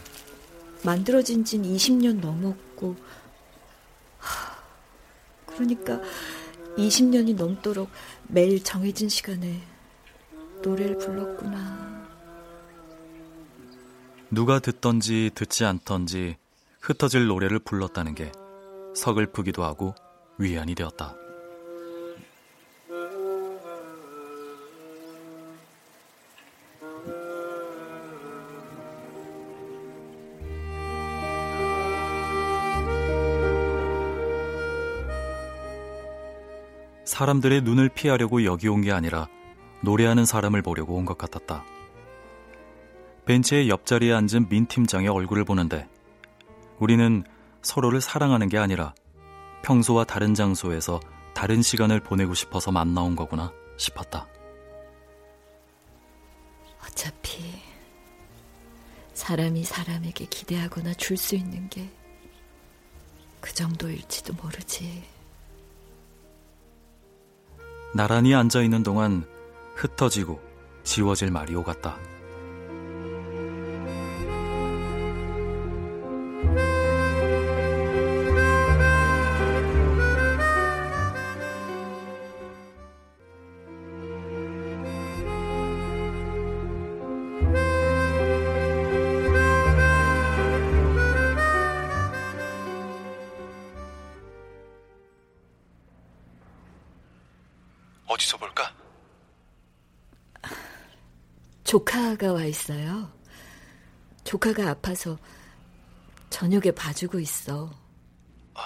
만들어진 0.83 1.43
진 1.43 1.63
20년 1.63 2.19
넘었고, 2.19 2.95
하, 4.19 4.55
그러니까 5.47 5.99
20년이 6.77 7.35
넘도록 7.35 7.89
매일 8.27 8.63
정해진 8.63 9.09
시간에 9.09 9.61
노래를 10.61 10.97
불렀구나. 10.97 12.02
누가 14.33 14.57
듣던지 14.57 15.29
듣지 15.35 15.63
않던지 15.63 16.37
흩어질 16.81 17.27
노래를 17.27 17.59
불렀다는 17.59 18.15
게 18.15 18.31
서글프기도 18.95 19.63
하고 19.63 19.93
위안이 20.39 20.73
되었다. 20.73 21.15
사람들의 37.05 37.61
눈을 37.61 37.89
피하려고 37.89 38.43
여기 38.43 38.67
온 38.67 38.81
게 38.81 38.91
아니라 38.91 39.27
노래하는 39.81 40.25
사람을 40.25 40.61
보려고 40.61 40.95
온 40.95 41.05
것 41.05 41.17
같았다. 41.17 41.63
벤치의 43.25 43.69
옆자리에 43.69 44.13
앉은 44.13 44.49
민 44.49 44.65
팀장의 44.65 45.07
얼굴을 45.09 45.45
보는데 45.45 45.87
우리는 46.79 47.23
서로를 47.61 48.01
사랑하는 48.01 48.49
게 48.49 48.57
아니라 48.57 48.93
평소와 49.63 50.03
다른 50.03 50.33
장소에서 50.33 50.99
다른 51.33 51.61
시간을 51.61 52.01
보내고 52.01 52.33
싶어서 52.33 52.71
만나온 52.71 53.15
거구나 53.15 53.51
싶었다. 53.77 54.27
어차피 56.85 57.43
사람이 59.13 59.63
사람에게 59.63 60.25
기대하거나 60.25 60.93
줄 60.95 61.17
수 61.17 61.35
있는 61.35 61.69
게 61.69 62.03
그 63.43 63.53
정도일지도 63.53 64.33
모르지. 64.41 65.03
나란히 67.93 68.33
앉아 68.33 68.61
있는 68.61 68.83
동안 68.83 69.25
흩어지고 69.75 70.41
지워질 70.85 71.29
말이 71.29 71.53
오갔다. 71.53 71.97
조카가 101.73 102.33
와 102.33 102.43
있어요. 102.43 103.11
조카가 104.23 104.69
아파서 104.69 105.17
저녁에 106.29 106.69
봐주고 106.69 107.19
있어. 107.19 107.73
아, 108.53 108.61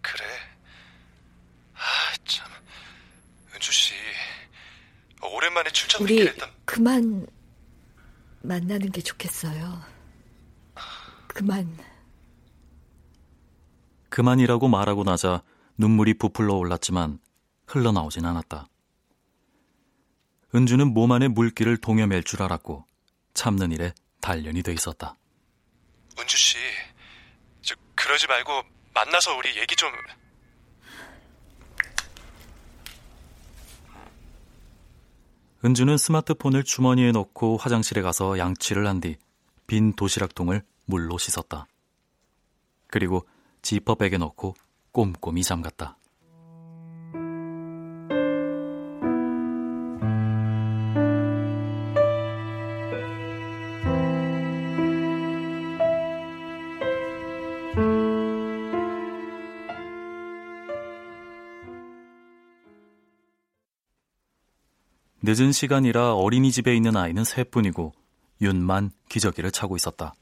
그래? 0.00 0.24
아, 1.74 1.78
참. 2.24 2.50
은주 3.54 3.70
씨, 3.70 3.94
오랜만에 5.22 5.70
출장 5.70 6.02
우리 6.02 6.26
했다. 6.26 6.50
그만 6.64 7.24
만나는 8.40 8.90
게 8.90 9.00
좋겠어요. 9.00 9.80
그만. 11.28 11.78
그만이라고 14.08 14.66
말하고 14.66 15.04
나자 15.04 15.44
눈물이 15.78 16.14
부풀러 16.18 16.54
올랐지만 16.54 17.20
흘러나오진 17.68 18.24
않았다. 18.24 18.66
은주는 20.54 20.86
몸 20.92 21.12
안에 21.12 21.28
물기를 21.28 21.76
동여맬 21.78 22.24
줄 22.24 22.42
알았고 22.42 22.84
참는 23.34 23.72
일에 23.72 23.94
단련이 24.20 24.62
돼 24.62 24.72
있었다. 24.72 25.16
은주 26.18 26.36
씨, 26.36 26.56
저 27.62 27.74
그러지 27.94 28.26
말고 28.26 28.62
만나서 28.94 29.34
우리 29.36 29.58
얘기 29.58 29.74
좀. 29.76 29.90
은주는 35.64 35.96
스마트폰을 35.96 36.64
주머니에 36.64 37.12
넣고 37.12 37.56
화장실에 37.56 38.02
가서 38.02 38.38
양치를 38.38 38.86
한 38.86 39.00
뒤 39.00 39.16
빈 39.66 39.94
도시락통을 39.94 40.62
물로 40.84 41.16
씻었다. 41.16 41.66
그리고 42.88 43.26
지퍼백에 43.62 44.18
넣고 44.18 44.54
꼼꼼히 44.90 45.42
잠갔다. 45.42 45.96
늦은 65.24 65.52
시간이라 65.52 66.14
어린이집에 66.14 66.74
있는 66.74 66.96
아이는 66.96 67.24
셋뿐이고 67.24 67.92
윤만 68.40 68.90
기저귀를 69.08 69.52
차고 69.52 69.76
있었다. 69.76 70.14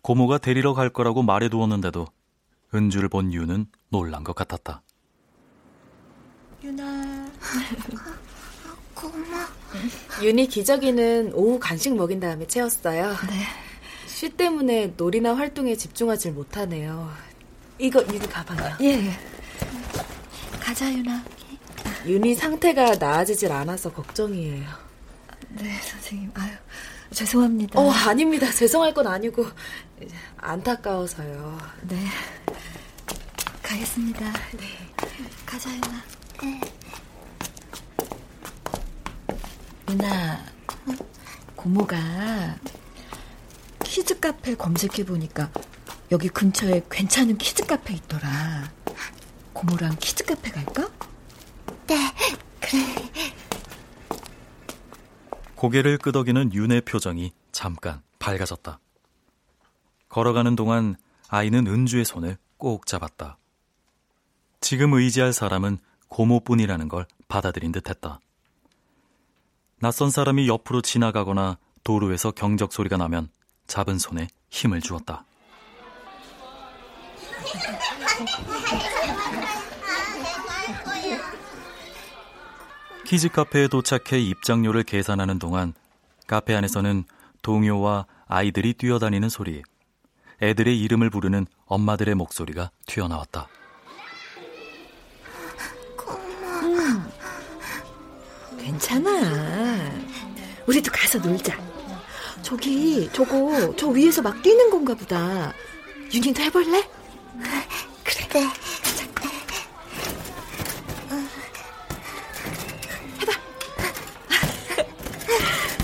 고모가 0.00 0.38
데리러 0.38 0.72
갈 0.72 0.88
거라고 0.88 1.22
말해두었는데도 1.22 2.06
은주를 2.74 3.08
본 3.08 3.32
윤은 3.32 3.66
놀란 3.90 4.24
것 4.24 4.34
같았다. 4.34 4.82
윤아. 6.64 7.30
고마. 8.94 9.46
윤이 10.22 10.48
기저귀는 10.48 11.34
오후 11.34 11.58
간식 11.60 11.94
먹인 11.94 12.18
다음에 12.18 12.46
채웠어요. 12.46 13.10
네. 13.28 13.65
쉬 14.16 14.30
때문에 14.30 14.94
놀이나 14.96 15.36
활동에 15.36 15.76
집중하질 15.76 16.32
못하네요. 16.32 17.12
이거 17.78 18.02
윤이 18.02 18.20
가방이야. 18.20 18.78
예. 18.80 19.12
가자, 20.58 20.90
윤아. 20.90 21.22
윤이 22.06 22.34
상태가 22.34 22.94
나아지질 22.94 23.52
않아서 23.52 23.92
걱정이에요. 23.92 24.64
네, 25.50 25.70
선생님. 25.82 26.30
아유, 26.32 26.50
죄송합니다. 27.10 27.78
어, 27.78 27.90
아닙니다. 27.90 28.50
죄송할 28.50 28.94
건 28.94 29.06
아니고 29.06 29.44
안타까워서요. 30.38 31.58
네. 31.82 32.06
가겠습니다. 33.62 34.32
네. 34.56 34.94
가자, 35.44 35.68
윤아. 35.68 36.04
네. 36.40 36.60
윤아, 39.90 40.38
고모가 41.54 42.56
kids 43.96 44.20
카페 44.20 44.54
검색해 44.54 45.06
보니까 45.06 45.50
여기 46.12 46.28
근처에 46.28 46.82
괜찮은 46.90 47.38
kids 47.38 47.64
카페 47.64 47.94
있더라. 47.94 48.70
고모랑 49.54 49.96
키즈 49.98 50.22
카페 50.22 50.50
갈까? 50.50 50.86
네, 51.86 52.12
그래. 52.60 53.10
고개를 55.54 55.96
끄덕이는 55.96 56.52
윤의 56.52 56.82
표정이 56.82 57.32
잠깐 57.52 58.02
밝아졌다. 58.18 58.78
걸어가는 60.10 60.56
동안 60.56 60.96
아이는 61.28 61.66
은주의 61.66 62.04
손을 62.04 62.36
꼭 62.58 62.84
잡았다. 62.86 63.38
지금 64.60 64.92
의지할 64.92 65.32
사람은 65.32 65.78
고모뿐이라는 66.08 66.88
걸 66.88 67.06
받아들인 67.28 67.72
듯 67.72 67.88
했다. 67.88 68.20
낯선 69.80 70.10
사람이 70.10 70.48
옆으로 70.48 70.82
지나가거나 70.82 71.56
도로에서 71.82 72.32
경적 72.32 72.74
소리가 72.74 72.98
나면 72.98 73.30
잡은 73.66 73.98
손에 73.98 74.28
힘을 74.50 74.80
주었다. 74.80 75.24
키즈 83.04 83.28
카페에 83.28 83.68
도착해 83.68 84.18
입장료를 84.18 84.82
계산하는 84.82 85.38
동안 85.38 85.74
카페 86.26 86.54
안에서는 86.56 87.04
동요와 87.42 88.06
아이들이 88.26 88.74
뛰어다니는 88.74 89.28
소리, 89.28 89.62
애들의 90.42 90.80
이름을 90.80 91.10
부르는 91.10 91.46
엄마들의 91.66 92.14
목소리가 92.16 92.70
튀어나왔다. 92.86 93.48
음, 96.62 97.10
괜찮아. 98.58 99.10
우리도 100.66 100.90
가서 100.90 101.18
놀자. 101.18 101.75
저기, 102.46 103.10
저거, 103.12 103.74
저 103.76 103.88
위에서 103.88 104.22
막 104.22 104.40
뛰는 104.40 104.70
건가 104.70 104.94
보다. 104.94 105.52
윤희도 106.14 106.42
해볼래? 106.44 106.88
그래. 108.04 108.28
네. 108.32 108.48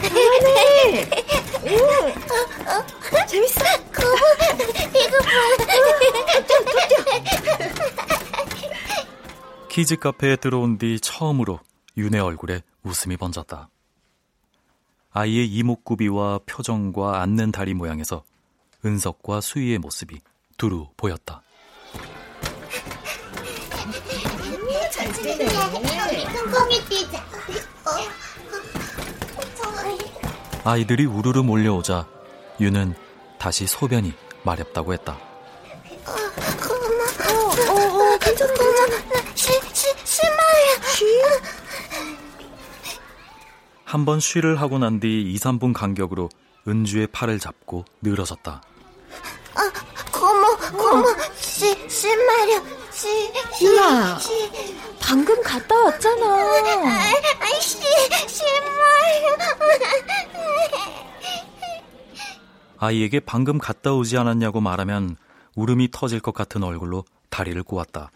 그만해. 0.09 1.11
응. 1.67 3.27
재밌어? 3.27 3.65
이거 4.95 5.19
키즈 9.69 9.97
카페에 9.97 10.37
들어온 10.37 10.79
뒤 10.79 11.01
처음으로 11.01 11.59
윤의 11.97 12.21
얼굴에 12.21 12.63
웃음이 12.85 13.17
번졌다. 13.17 13.69
아이의 15.15 15.47
이목구비와 15.47 16.41
표정과 16.47 17.21
앉는 17.21 17.53
다리 17.53 17.75
모양에서 17.75 18.25
은석과 18.85 19.41
수희의 19.43 19.79
모습이 19.79 20.21
두루 20.57 20.89
보였다. 20.97 21.43
잘 24.91 25.13
뛰네. 25.13 25.47
콩콩이 26.33 26.85
뛰자. 26.89 27.23
아이들이 30.65 31.05
우르르 31.07 31.41
몰려오자 31.43 32.07
윤은 32.61 32.95
다시 33.39 33.67
소변이 33.67 34.15
마렵다고 34.45 34.93
했다. 34.95 35.19
고마. 36.05 37.05
어, 37.29 37.73
어, 37.73 38.15
어, 38.15 38.19
괜찮아, 38.19 38.55
괜찮아. 38.55 39.35
쉬, 39.35 39.53
쉬, 39.73 39.89
쉬마야. 40.05 41.72
쉬. 43.93 43.97
한번 43.97 44.21
쉬를 44.21 44.61
하고 44.61 44.79
난 44.79 45.01
뒤 45.01 45.23
2, 45.33 45.37
3분 45.37 45.73
간격으로 45.75 46.29
은주의 46.67 47.07
팔을 47.07 47.39
잡고 47.39 47.85
늘어섰다. 48.01 48.63
아, 49.55 49.73
고모, 50.11 50.57
고모. 50.79 51.07
쉬, 51.35 51.75
쉬마려. 51.89 52.63
쉬, 52.91 53.09
쉬. 53.59 53.67
윤아, 53.67 54.19
쉬. 54.19 54.31
방금 55.01 55.43
갔다 55.43 55.79
왔잖아. 55.79 56.27
아, 56.27 57.61
쉬, 57.61 57.77
쉬마려. 58.29 59.37
아이에게 62.79 63.21
방금 63.21 63.59
갔다 63.59 63.93
오지 63.93 64.17
않았냐고 64.19 64.61
말하면 64.61 65.17
울음이 65.55 65.91
터질 65.93 66.19
것 66.19 66.35
같은 66.35 66.63
얼굴로 66.65 67.05
다리를 67.31 67.63
꼬았다. 67.63 68.11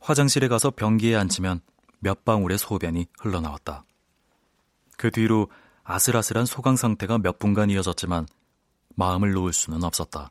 화장실에 0.00 0.46
가서 0.48 0.70
변기에 0.70 1.16
앉으면 1.16 1.60
몇 1.98 2.24
방울의 2.24 2.58
소변이 2.58 3.06
흘러나왔다. 3.18 3.84
그 5.00 5.10
뒤로 5.10 5.48
아슬아슬한 5.82 6.44
소강 6.44 6.76
상태가 6.76 7.16
몇 7.16 7.38
분간 7.38 7.70
이어졌지만 7.70 8.26
마음을 8.96 9.32
놓을 9.32 9.54
수는 9.54 9.82
없었다. 9.82 10.30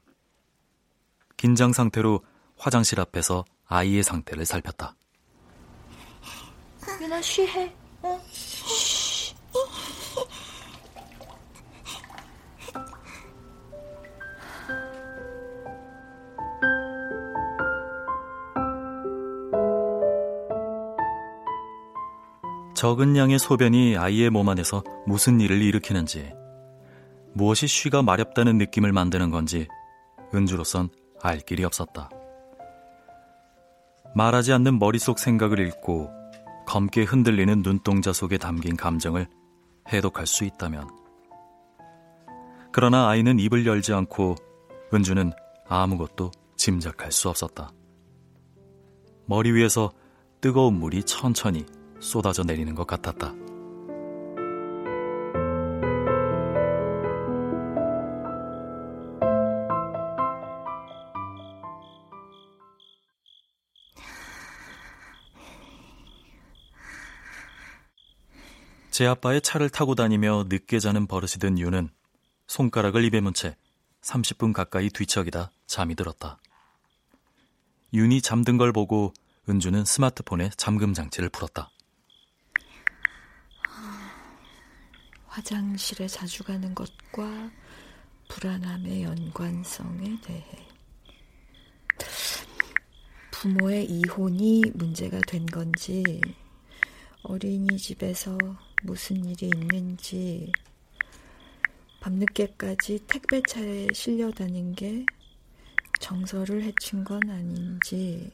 긴장 1.38 1.74
상태로 1.74 2.24
화장실 2.56 3.00
앞에서 3.00 3.46
아이의 3.66 4.04
상태를 4.04 4.46
살폈다. 4.46 4.96
윤아 7.02 7.20
쉬해. 7.24 7.74
어? 8.04 8.22
적은 22.80 23.18
양의 23.18 23.40
소변이 23.40 23.98
아이의 23.98 24.30
몸 24.30 24.48
안에서 24.48 24.86
무슨 25.06 25.42
일을 25.42 25.62
일으키는지, 25.62 26.32
무엇이 27.34 27.68
쉬가 27.68 28.04
마렵다는 28.04 28.58
느낌을 28.58 28.94
만드는 28.94 29.32
건지 29.32 29.68
은주로선 30.34 30.88
알 31.22 31.40
길이 31.40 31.66
없었다. 31.66 32.10
말하지 34.16 34.54
않는 34.54 34.80
머릿속 34.80 35.20
생각을 35.20 35.60
읽고 35.60 36.10
검게 36.68 37.04
흔들리는 37.04 37.64
눈동자 37.64 38.14
속에 38.14 38.38
담긴 38.38 38.78
감정을 38.78 39.28
해독할 39.92 40.26
수 40.26 40.46
있다면. 40.46 40.88
그러나 42.72 43.10
아이는 43.10 43.40
입을 43.40 43.66
열지 43.66 43.92
않고 43.92 44.36
은주는 44.94 45.34
아무것도 45.68 46.32
짐작할 46.56 47.12
수 47.12 47.28
없었다. 47.28 47.74
머리 49.26 49.52
위에서 49.52 49.92
뜨거운 50.40 50.76
물이 50.76 51.04
천천히 51.04 51.66
쏟아져 52.00 52.44
내리는 52.44 52.74
것 52.76 52.86
같았다. 52.88 53.34
제 68.92 69.06
아빠의 69.06 69.42
차를 69.42 69.70
타고 69.70 69.96
다니며 69.96 70.46
늦게 70.50 70.80
자는 70.80 71.08
버릇이 71.08 71.34
든 71.40 71.58
유는 71.58 71.90
손가락을 72.48 73.04
입에 73.06 73.22
문 73.22 73.34
채 73.34 73.56
30분 74.02 74.54
가까이 74.54 74.90
뒤척이다 74.90 75.52
잠이 75.68 75.96
들었다. 75.96 76.40
윤이 77.94 78.22
잠든 78.22 78.58
걸 78.58 78.72
보고 78.72 79.14
은주는 79.48 79.84
스마트폰에 79.86 80.52
잠금 80.58 80.94
장치를 80.94 81.30
풀었다. 81.30 81.70
화장실에 85.40 86.08
자주 86.08 86.44
가는 86.44 86.76
것과 86.76 87.50
불안함의 88.28 89.04
연관성에 89.04 90.20
대해. 90.22 90.44
부모의 93.32 93.86
이혼이 93.86 94.64
문제가 94.74 95.18
된 95.22 95.46
건지 95.46 96.20
어린이집에서 97.24 98.38
무슨 98.84 99.24
일이 99.24 99.48
있는지 99.48 100.52
밤늦게까지 102.02 103.06
택배차에 103.08 103.88
실려다닌 103.94 104.76
게 104.76 105.06
정서를 106.02 106.64
해친 106.64 107.06
건 107.06 107.22
아닌지. 107.30 108.30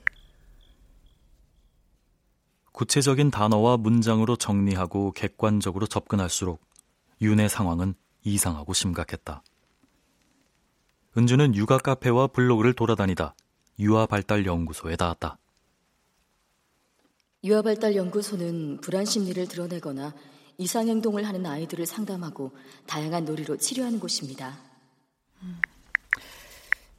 구체적인 2.71 3.29
단어와 3.29 3.77
문장으로 3.77 4.35
정리하고 4.37 5.11
객관적으로 5.11 5.85
접근할수록 5.85 6.65
윤의 7.21 7.49
상황은 7.49 7.95
이상하고 8.23 8.73
심각했다. 8.73 9.43
은주는 11.17 11.55
육아 11.55 11.77
카페와 11.77 12.27
블로그를 12.27 12.73
돌아다니다 12.73 13.35
유아발달연구소에 13.79 14.95
닿았다. 14.95 15.37
유아발달연구소는 17.43 18.81
불안 18.81 19.05
심리를 19.05 19.47
드러내거나 19.47 20.13
이상행동을 20.57 21.25
하는 21.27 21.45
아이들을 21.45 21.85
상담하고 21.85 22.51
다양한 22.87 23.25
놀이로 23.25 23.57
치료하는 23.57 23.99
곳입니다. 23.99 24.57
음, 25.43 25.61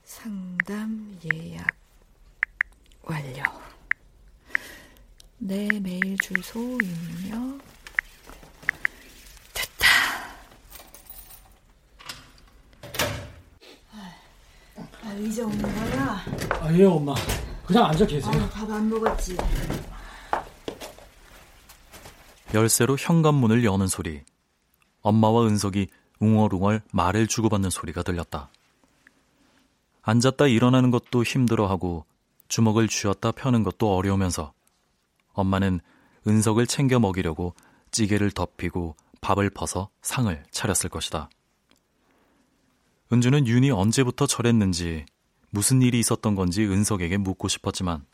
상담 0.05 1.19
예약 1.33 1.67
완료. 3.03 3.43
내 5.39 5.69
메일 5.81 6.17
주소 6.19 6.59
입력. 6.61 7.61
됐다. 9.55 9.87
아, 13.93 15.06
이제 15.19 15.43
오는 15.43 15.59
거야? 15.61 16.25
아, 16.61 16.73
예, 16.73 16.85
엄마. 16.85 17.15
그냥 17.67 17.87
앉아 17.87 18.07
계세요. 18.07 18.33
아, 18.43 18.49
밥안 18.51 18.89
먹었지? 18.89 19.37
열쇠로 22.55 22.97
현관문을 22.99 23.65
여는 23.65 23.87
소리. 23.87 24.23
엄마와 25.03 25.47
은석이 25.47 25.89
웅얼웅얼 26.21 26.83
말을 26.93 27.27
주고받는 27.27 27.71
소리가 27.71 28.03
들렸다. 28.03 28.51
앉았다 30.03 30.47
일어나는 30.47 30.91
것도 30.91 31.25
힘들어하고 31.25 32.05
주먹을 32.49 32.89
쥐었다 32.89 33.33
펴는 33.33 33.65
것도 33.65 33.97
어려우면서 33.97 34.53
엄마는 35.33 35.81
은석을 36.27 36.67
챙겨 36.67 36.99
먹이려고 36.99 37.55
찌개를 37.91 38.31
덮이고 38.31 38.95
밥을 39.21 39.51
퍼서 39.51 39.89
상을 40.03 40.45
차렸을 40.51 40.91
것이다. 40.91 41.29
은주는 43.13 43.47
윤이 43.47 43.71
언제부터 43.71 44.27
저랬는지 44.27 45.07
무슨 45.51 45.81
일이 45.81 46.01
있었던 46.01 46.35
건지 46.35 46.65
은석에게 46.65 47.19
묻고 47.19 47.49
싶었지만 47.49 48.05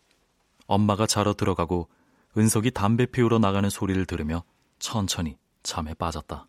엄마가 0.66 1.06
자러 1.06 1.32
들어가고 1.32 1.88
은석이 2.36 2.72
담배 2.72 3.06
피우러 3.06 3.38
나가는 3.38 3.68
소리를 3.68 4.04
들으며 4.06 4.44
천천히 4.78 5.36
잠에 5.62 5.94
빠졌다. 5.94 6.46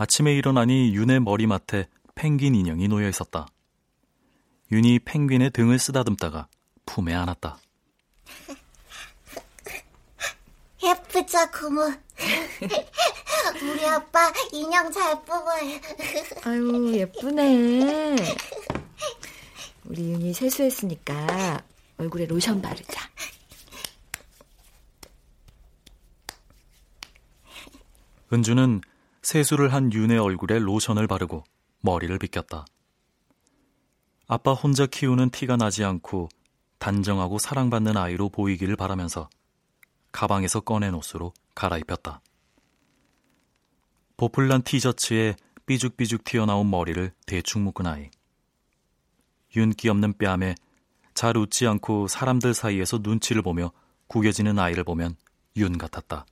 아침에 0.00 0.32
일어나니 0.32 0.94
윤의 0.94 1.18
머리맡에 1.20 1.88
펭귄 2.14 2.54
인형이 2.54 2.86
놓여 2.86 3.08
있었다. 3.08 3.48
윤이 4.70 5.00
펭귄의 5.00 5.50
등을 5.50 5.80
쓰다듬다가 5.80 6.46
품에 6.86 7.12
안았다. 7.12 7.58
예쁘죠, 10.84 11.38
고모. 11.50 11.82
우리 13.60 13.84
아빠 13.86 14.32
인형 14.52 14.92
잘 14.92 15.20
뽑아요. 15.24 15.80
아유, 16.46 16.94
예쁘네. 16.94 18.14
우리 19.86 20.12
윤이 20.12 20.32
세수했으니까 20.32 21.60
얼굴에 21.96 22.26
로션 22.26 22.62
바르자. 22.62 23.10
은주는 28.32 28.80
세수를 29.28 29.74
한 29.74 29.92
윤의 29.92 30.18
얼굴에 30.18 30.58
로션을 30.58 31.06
바르고 31.06 31.44
머리를 31.82 32.18
빗겼다. 32.18 32.64
아빠 34.26 34.54
혼자 34.54 34.86
키우는 34.86 35.28
티가 35.28 35.58
나지 35.58 35.84
않고 35.84 36.30
단정하고 36.78 37.38
사랑받는 37.38 37.98
아이로 37.98 38.30
보이기를 38.30 38.74
바라면서 38.76 39.28
가방에서 40.12 40.60
꺼낸 40.60 40.94
옷으로 40.94 41.34
갈아입혔다. 41.54 42.22
보풀난 44.16 44.62
티셔츠에 44.62 45.36
삐죽삐죽 45.66 46.24
튀어나온 46.24 46.70
머리를 46.70 47.12
대충 47.26 47.64
묶은 47.64 47.86
아이. 47.86 48.10
윤기 49.54 49.90
없는 49.90 50.14
뺨에 50.16 50.54
잘 51.12 51.36
웃지 51.36 51.66
않고 51.66 52.08
사람들 52.08 52.54
사이에서 52.54 53.00
눈치를 53.02 53.42
보며 53.42 53.72
구겨지는 54.06 54.58
아이를 54.58 54.84
보면 54.84 55.16
윤 55.58 55.76
같았다. 55.76 56.24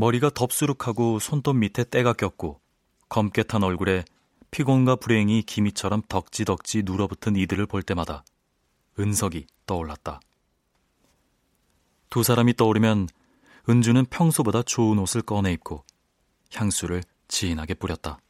머리가 0.00 0.30
덥수룩하고 0.30 1.18
손톱 1.18 1.56
밑에 1.56 1.82
때가 1.82 2.12
꼈고 2.12 2.60
검게 3.08 3.42
탄 3.42 3.64
얼굴에 3.64 4.04
피곤과 4.52 4.94
불행이 4.94 5.42
기미처럼 5.42 6.02
덕지덕지 6.08 6.84
눌어붙은 6.84 7.34
이들을 7.34 7.66
볼 7.66 7.82
때마다 7.82 8.24
은석이 9.00 9.48
떠올랐다. 9.66 10.20
두 12.10 12.22
사람이 12.22 12.54
떠오르면 12.54 13.08
은주는 13.68 14.06
평소보다 14.06 14.62
좋은 14.62 15.00
옷을 15.00 15.20
꺼내 15.20 15.52
입고 15.54 15.82
향수를 16.54 17.02
진하게 17.26 17.74
뿌렸다. 17.74 18.20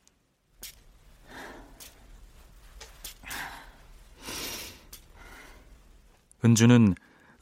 은주는 6.47 6.95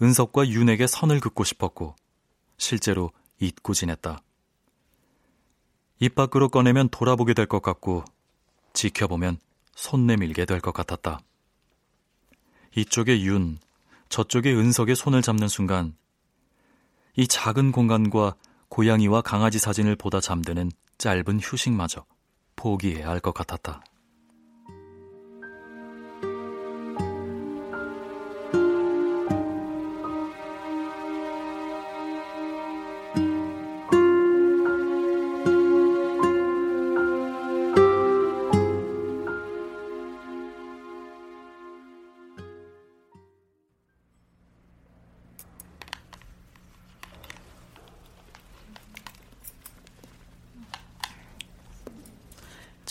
은석과 0.02 0.48
윤에게 0.48 0.88
선을 0.88 1.20
긋고 1.20 1.44
싶었고 1.44 1.94
실제로 2.58 3.12
잊고 3.40 3.74
지냈다. 3.74 4.20
입 5.98 6.14
밖으로 6.14 6.48
꺼내면 6.48 6.88
돌아보게 6.88 7.34
될 7.34 7.46
것 7.46 7.62
같고 7.62 8.04
지켜보면 8.72 9.38
손 9.74 10.06
내밀게 10.06 10.44
될 10.44 10.60
것 10.60 10.72
같았다. 10.72 11.20
이쪽에 12.76 13.20
윤, 13.22 13.58
저쪽에 14.08 14.52
은석의 14.54 14.96
손을 14.96 15.22
잡는 15.22 15.48
순간 15.48 15.96
이 17.16 17.26
작은 17.26 17.72
공간과 17.72 18.34
고양이와 18.68 19.22
강아지 19.22 19.58
사진을 19.58 19.96
보다 19.96 20.20
잠드는 20.20 20.70
짧은 20.98 21.40
휴식마저 21.40 22.04
포기해야 22.56 23.08
할 23.08 23.20
것 23.20 23.32
같았다. 23.32 23.82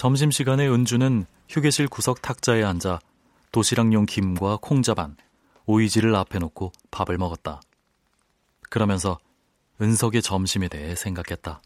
점심시간에 0.05 0.67
은주는 0.67 1.25
휴게실 1.49 1.87
구석 1.87 2.21
탁자에 2.21 2.63
앉아 2.63 2.99
도시락용 3.51 4.05
김과 4.05 4.59
콩자반, 4.61 5.17
오이지를 5.65 6.15
앞에 6.15 6.37
놓고 6.37 6.73
밥을 6.91 7.17
먹었다. 7.17 7.59
그러면서 8.69 9.17
은석의 9.81 10.21
점심에 10.21 10.67
대해 10.67 10.93
생각했다. 10.93 11.59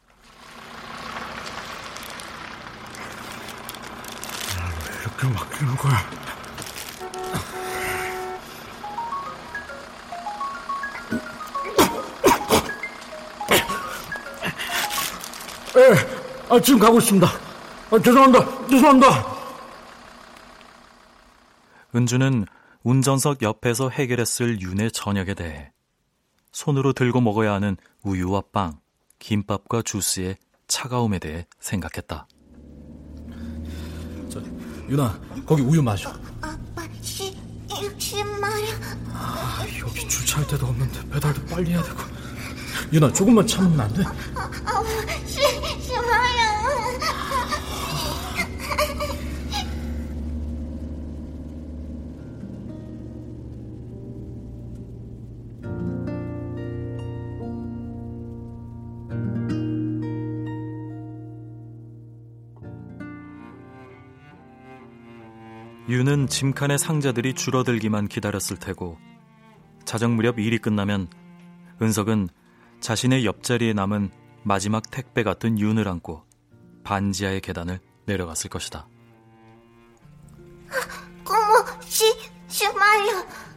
왜 4.87 5.01
이렇게 5.01 5.27
막히는 5.27 5.75
거야? 5.75 6.09
예, 15.75 16.55
아, 16.55 16.59
지금 16.61 16.79
가고 16.79 16.99
있습니다. 16.99 17.48
아, 17.91 17.97
죄송합니다. 17.99 18.67
죄송합니다. 18.67 19.39
은주는 21.95 22.45
운전석 22.83 23.41
옆에서 23.41 23.89
해결했을 23.89 24.61
윤의 24.61 24.91
저녁에 24.91 25.33
대해 25.33 25.71
손으로 26.51 26.93
들고 26.93 27.19
먹어야 27.21 27.53
하는 27.53 27.77
우유와 28.03 28.43
빵, 28.53 28.79
김밥과 29.17 29.81
주스의 29.81 30.37
차가움에 30.67 31.17
대해 31.19 31.47
생각했다. 31.59 32.27
저, 34.29 34.39
윤아, 34.87 35.19
거기 35.47 35.63
우유 35.63 35.81
마셔. 35.81 36.11
아빠, 36.41 36.83
시, 37.01 37.35
심마려. 37.97 38.67
아, 39.13 39.65
여기 39.79 40.07
주차할 40.07 40.47
데도 40.47 40.67
없는데 40.67 41.09
배달도 41.09 41.45
빨리 41.47 41.71
해야 41.71 41.81
되고. 41.81 41.97
윤아, 42.93 43.11
조금만 43.13 43.45
참으면 43.47 43.79
안 43.81 43.93
돼? 43.93 44.03
아, 44.35 44.49
아, 44.65 44.83
시, 45.25 45.41
심마려. 45.81 46.38
유는 65.89 66.27
짐칸의 66.27 66.77
상자들이 66.77 67.33
줄어들기만 67.33 68.09
기다렸을 68.09 68.57
테고 68.57 68.99
자정 69.85 70.15
무렵 70.15 70.37
일이 70.37 70.59
끝나면 70.59 71.09
은석은 71.81 72.29
자신의 72.79 73.25
옆자리에 73.25 73.73
남은 73.73 74.11
마지막 74.43 74.91
택배 74.91 75.23
같은 75.23 75.57
윤을 75.57 75.87
안고 75.87 76.23
반지하의 76.83 77.41
계단을 77.41 77.79
내려갔을 78.05 78.51
것이다. 78.51 78.87
고모, 81.25 81.81
시, 81.81 82.05
심마려. 82.47 83.21
시. 83.21 83.48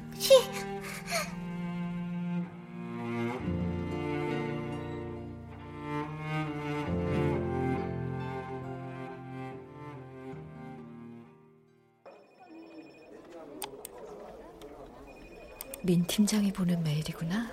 민 15.93 16.07
팀장이 16.07 16.51
보는 16.55 16.83
메일이구나. 16.83 17.53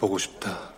보고 0.00 0.18
싶다. 0.18 0.72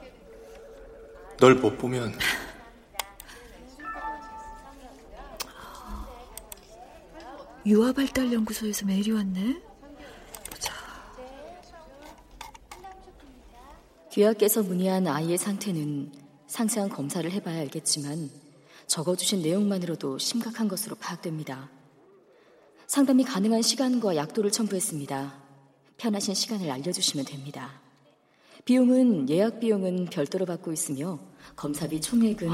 널 1.41 1.55
못 1.55 1.79
보면 1.79 2.13
유아발달연구소에서 7.65 8.85
메일이 8.85 9.11
왔네. 9.11 9.63
보자. 10.51 10.75
귀하께서 14.13 14.63
문의한 14.63 15.07
아이의 15.07 15.39
상태는 15.39 16.13
상세한 16.47 16.91
검사를 16.91 17.31
해봐야 17.31 17.61
알겠지만 17.61 18.31
적어주신 18.87 19.41
내용만으로도 19.41 20.19
심각한 20.19 20.69
것으로 20.69 20.95
파악됩니다. 20.97 21.71
상담이 22.87 23.25
가능한 23.25 23.63
시간과 23.63 24.17
약도를 24.17 24.51
첨부했습니다. 24.51 25.35
편하신 25.97 26.35
시간을 26.35 26.71
알려주시면 26.71 27.27
됩니다. 27.27 27.81
비용은 28.65 29.29
예약 29.31 29.61
비용은 29.61 30.07
별도로 30.07 30.47
받고 30.47 30.73
있으며 30.73 31.19
검사비 31.57 32.01
총액은 32.01 32.49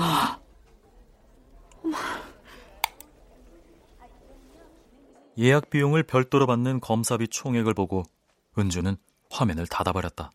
예약 5.39 5.71
비용을 5.71 6.03
별도로 6.03 6.47
받는 6.47 6.81
검사비 6.81 7.29
총액을 7.29 7.75
보고 7.75 8.03
은주는 8.59 8.97
화면을 9.31 9.67
닫아버렸다. 9.67 10.31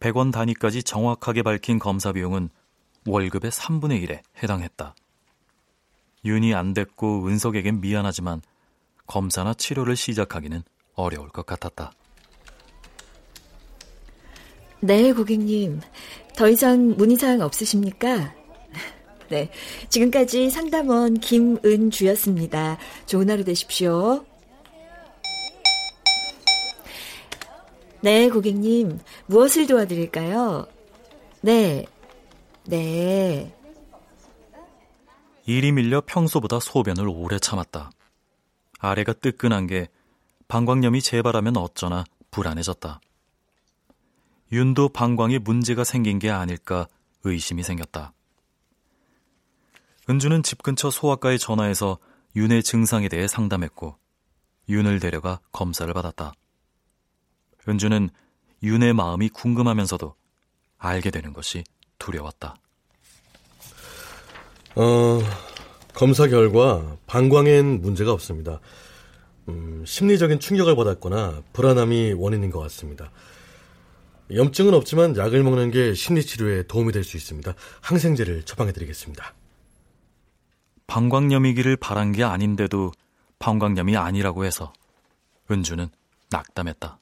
100원 0.00 0.32
단위까지 0.32 0.82
정확하게 0.82 1.42
밝힌 1.42 1.78
검사 1.78 2.12
비용은 2.12 2.50
월급의 3.06 3.50
3분의 3.50 4.06
1에 4.06 4.20
해당했다. 4.42 4.94
윤이 6.26 6.54
안 6.54 6.74
됐고 6.74 7.28
은석에겐 7.28 7.80
미안하지만 7.80 8.42
검사나 9.06 9.54
치료를 9.54 9.96
시작하기는 9.96 10.62
어려울 10.94 11.28
것 11.28 11.46
같았다. 11.46 11.92
네, 14.80 15.12
고객님. 15.12 15.80
더 16.36 16.48
이상 16.48 16.94
문의사항 16.96 17.40
없으십니까? 17.40 18.34
네. 19.30 19.50
지금까지 19.88 20.50
상담원 20.50 21.18
김은주였습니다. 21.20 22.78
좋은 23.06 23.30
하루 23.30 23.44
되십시오. 23.44 24.24
네, 28.00 28.28
고객님. 28.28 29.00
무엇을 29.26 29.66
도와드릴까요? 29.66 30.66
네. 31.40 31.86
네. 32.64 33.55
일이 35.46 35.70
밀려 35.70 36.02
평소보다 36.04 36.58
소변을 36.58 37.06
오래 37.08 37.38
참았다. 37.38 37.90
아래가 38.80 39.12
뜨끈한 39.12 39.68
게 39.68 39.88
방광염이 40.48 41.00
재발하면 41.00 41.56
어쩌나 41.56 42.04
불안해졌다. 42.32 43.00
윤도 44.52 44.90
방광에 44.90 45.38
문제가 45.38 45.84
생긴 45.84 46.18
게 46.18 46.30
아닐까 46.30 46.88
의심이 47.24 47.62
생겼다. 47.62 48.12
은주는 50.10 50.42
집 50.42 50.62
근처 50.62 50.90
소아과에 50.90 51.38
전화해서 51.38 51.98
윤의 52.34 52.62
증상에 52.62 53.08
대해 53.08 53.26
상담했고 53.26 53.96
윤을 54.68 55.00
데려가 55.00 55.40
검사를 55.52 55.92
받았다. 55.92 56.32
은주는 57.68 58.10
윤의 58.62 58.92
마음이 58.94 59.28
궁금하면서도 59.28 60.14
알게 60.78 61.10
되는 61.10 61.32
것이 61.32 61.64
두려웠다. 61.98 62.56
어, 64.76 65.20
검사 65.94 66.26
결과 66.28 66.96
방광엔 67.06 67.80
문제가 67.80 68.12
없습니다. 68.12 68.60
음, 69.48 69.82
심리적인 69.86 70.38
충격을 70.40 70.76
받았거나 70.76 71.42
불안함이 71.52 72.14
원인인 72.16 72.50
것 72.50 72.60
같습니다. 72.60 73.10
염증은 74.34 74.74
없지만 74.74 75.16
약을 75.16 75.42
먹는 75.44 75.70
게 75.70 75.94
심리치료에 75.94 76.64
도움이 76.64 76.92
될 76.92 77.04
수 77.04 77.16
있습니다. 77.16 77.54
항생제를 77.80 78.42
처방해드리겠습니다. 78.42 79.34
방광염이기를 80.88 81.76
바란 81.76 82.12
게 82.12 82.24
아닌데도 82.24 82.92
방광염이 83.38 83.96
아니라고 83.96 84.44
해서 84.44 84.72
은주는 85.50 85.88
낙담했다. 86.30 86.98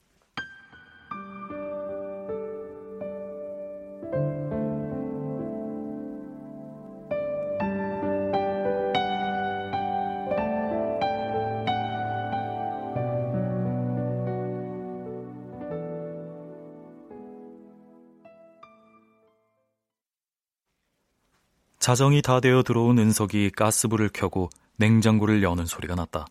자정이 21.84 22.22
다 22.22 22.40
되어 22.40 22.62
들어온 22.62 22.98
은석이 22.98 23.50
가스불을 23.50 24.08
켜고 24.08 24.48
냉장고를 24.76 25.42
여는 25.42 25.66
소리가 25.66 25.94
났다. 25.94 26.24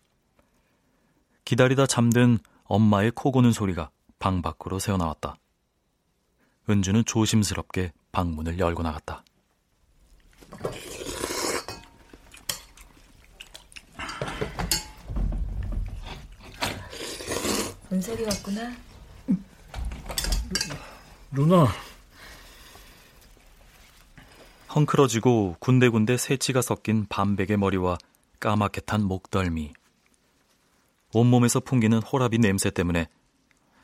기다리다 1.44 1.86
잠든 1.86 2.40
엄마의 2.64 3.12
코 3.12 3.30
고는 3.30 3.52
소리가 3.52 3.90
방 4.18 4.42
밖으로 4.42 4.80
새어나왔다. 4.80 5.36
은주는 6.68 7.04
조심스럽게 7.04 7.92
방문을 8.10 8.58
열고 8.58 8.82
나갔다. 8.82 9.22
은석이 17.92 18.24
왔구나. 18.24 18.72
누나, 21.30 21.68
헝클어지고 24.74 25.56
군데군데 25.60 26.16
새치가 26.16 26.60
섞인 26.60 27.06
반백의 27.06 27.56
머리와 27.56 27.96
까맣게 28.40 28.80
탄 28.80 29.04
목덜미. 29.04 29.72
온몸에서 31.12 31.60
풍기는 31.60 32.02
호라비 32.02 32.38
냄새 32.38 32.70
때문에 32.70 33.06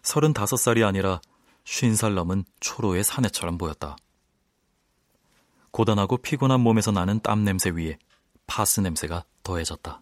서른다섯 0.02 0.58
살이 0.58 0.82
아니라 0.82 1.20
쉰 1.64 1.94
살 1.94 2.14
넘은 2.14 2.44
초로의 2.58 3.04
사내처럼 3.04 3.56
보였다. 3.56 3.96
고단하고 5.70 6.16
피곤한 6.16 6.60
몸에서 6.60 6.90
나는 6.90 7.20
땀 7.20 7.44
냄새 7.44 7.70
위에 7.70 7.96
파스 8.48 8.80
냄새가 8.80 9.24
더해졌다. 9.44 10.00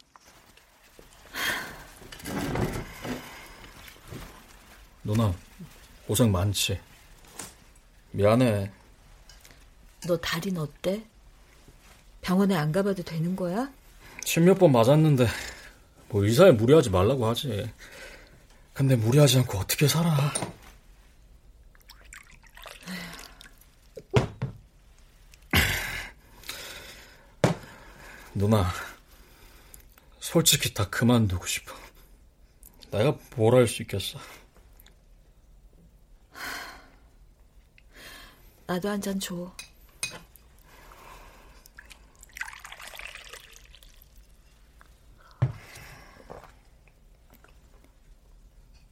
누나, 5.04 5.34
고생 6.06 6.32
많지. 6.32 6.80
미안해. 8.12 8.77
너 10.06 10.16
다리는 10.16 10.60
어때? 10.60 11.02
병원에 12.20 12.54
안 12.54 12.72
가봐도 12.72 13.02
되는 13.02 13.34
거야? 13.36 13.70
십몇 14.24 14.58
번 14.58 14.72
맞았는데 14.72 15.26
뭐 16.08 16.24
의사에 16.24 16.52
무리하지 16.52 16.90
말라고 16.90 17.26
하지. 17.26 17.70
근데 18.74 18.96
무리하지 18.96 19.38
않고 19.38 19.58
어떻게 19.58 19.88
살아? 19.88 20.32
누나, 28.34 28.70
솔직히 30.20 30.72
다 30.74 30.88
그만두고 30.88 31.46
싶어. 31.46 31.72
내가 32.90 33.16
뭘 33.36 33.54
할 33.54 33.66
수 33.66 33.82
있겠어? 33.82 34.18
나도 38.66 38.88
한 38.88 39.00
잔 39.00 39.18
줘. 39.18 39.52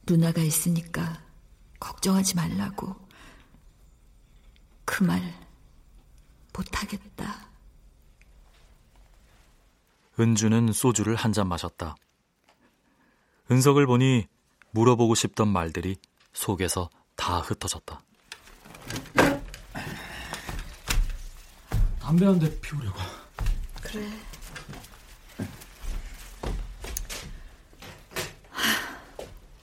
누나가 0.07 0.41
있으니까 0.41 1.21
걱정하지 1.79 2.35
말라고. 2.35 2.95
그 4.85 5.03
말 5.03 5.21
못하겠다. 6.55 7.47
은주는 10.19 10.71
소주를 10.73 11.15
한 11.15 11.33
잔 11.33 11.47
마셨다. 11.47 11.95
은석을 13.51 13.85
보니 13.85 14.27
물어보고 14.71 15.13
싶던 15.15 15.47
말들이 15.49 15.97
속에서 16.33 16.89
다 17.15 17.39
흩어졌다. 17.39 18.01
담배 21.99 22.25
한 22.25 22.39
대 22.39 22.59
피우려고. 22.61 22.97
그래. 23.81 24.09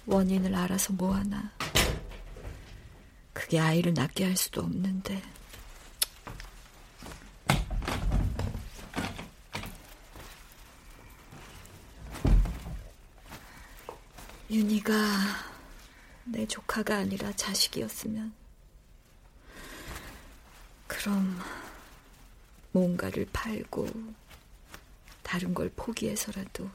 원인을 0.06 0.54
알아서 0.54 0.92
뭐하나. 0.92 1.52
그게 3.32 3.58
아이를 3.58 3.94
낳게 3.94 4.24
할 4.24 4.36
수도 4.36 4.60
없는데. 4.60 5.22
윤희가 14.50 14.92
내 16.24 16.46
조카가 16.46 16.96
아니라 16.96 17.32
자식이었으면 17.32 18.32
그럼 20.86 21.40
뭔가를 22.70 23.26
팔고 23.32 23.88
다른 25.22 25.54
걸 25.54 25.70
포기해서라도 25.74 26.70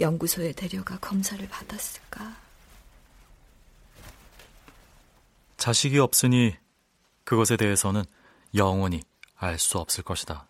연구소에 0.00 0.52
데려가 0.52 0.98
검사를 0.98 1.46
받았을까? 1.48 2.36
자식이 5.56 5.98
없으니 5.98 6.56
그것에 7.24 7.56
대해서는 7.56 8.04
영원히 8.54 9.02
알 9.36 9.58
수 9.58 9.78
없을 9.78 10.04
것이다. 10.04 10.46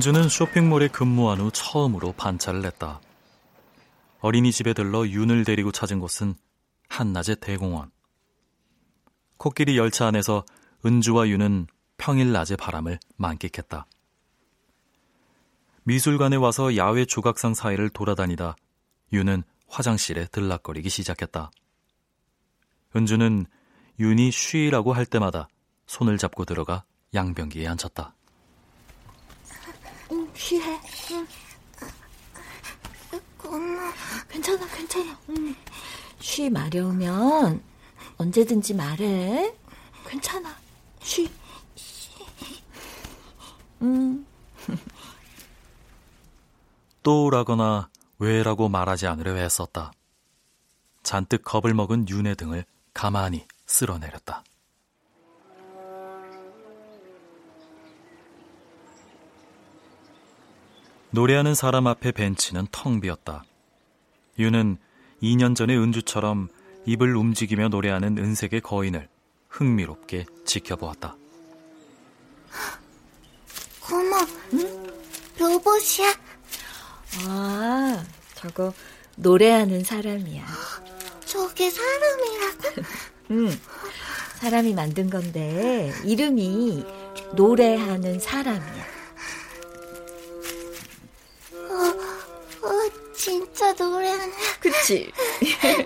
은주는 0.00 0.30
쇼핑몰에 0.30 0.88
근무한 0.88 1.40
후 1.40 1.50
처음으로 1.50 2.12
반차를 2.12 2.62
냈다. 2.62 3.02
어린이집에 4.20 4.72
들러 4.72 5.06
윤을 5.06 5.44
데리고 5.44 5.72
찾은 5.72 6.00
곳은 6.00 6.36
한낮의 6.88 7.36
대공원. 7.42 7.90
코끼리 9.36 9.76
열차 9.76 10.06
안에서 10.06 10.46
은주와 10.86 11.28
윤은 11.28 11.66
평일 11.98 12.32
낮의 12.32 12.56
바람을 12.56 12.98
만끽했다. 13.18 13.84
미술관에 15.82 16.36
와서 16.36 16.78
야외 16.78 17.04
조각상 17.04 17.52
사이를 17.52 17.90
돌아다니다 17.90 18.56
윤은 19.12 19.42
화장실에 19.68 20.28
들락거리기 20.28 20.88
시작했다. 20.88 21.50
은주는 22.96 23.44
윤이 23.98 24.30
쉬라고 24.30 24.94
할 24.94 25.04
때마다 25.04 25.50
손을 25.86 26.16
잡고 26.16 26.46
들어가 26.46 26.84
양변기에 27.12 27.68
앉혔다. 27.68 28.14
응, 30.40 30.46
쉬해. 30.46 30.80
응. 31.12 31.28
엄마. 33.44 33.92
괜찮아, 34.28 34.66
괜찮아. 34.68 35.18
응. 35.28 35.54
쉬 36.18 36.48
마려우면 36.48 37.62
언제든지 38.16 38.74
말해. 38.74 39.54
괜찮아. 40.06 40.56
쉬. 41.00 41.30
응. 43.82 44.24
또라거나 47.02 47.90
왜라고 48.18 48.68
말하지 48.68 49.06
않으려 49.06 49.36
애썼다. 49.36 49.92
잔뜩 51.02 51.42
겁을 51.42 51.74
먹은 51.74 52.08
윤의 52.08 52.36
등을 52.36 52.64
가만히 52.92 53.46
쓸어내렸다. 53.66 54.44
노래하는 61.12 61.54
사람 61.54 61.86
앞에 61.86 62.12
벤치는 62.12 62.68
텅 62.70 63.00
비었다. 63.00 63.44
윤은 64.38 64.78
2년 65.22 65.56
전의 65.56 65.76
은주처럼 65.76 66.48
입을 66.86 67.16
움직이며 67.16 67.68
노래하는 67.68 68.16
은색의 68.16 68.60
거인을 68.60 69.08
흥미롭게 69.48 70.26
지켜보았다. 70.46 71.16
고마, 73.80 74.26
응? 74.54 74.86
로봇이야? 75.38 76.14
아, 77.26 78.04
저거 78.36 78.72
노래하는 79.16 79.82
사람이야. 79.82 80.46
저게 81.26 81.70
사람이라고? 81.70 82.82
응, 83.32 83.50
사람이 84.38 84.74
만든 84.74 85.10
건데 85.10 85.92
이름이 86.04 86.84
노래하는 87.34 88.20
사람이야. 88.20 88.99
진짜 93.20 93.72
노래하는. 93.74 94.32
그치? 94.60 95.12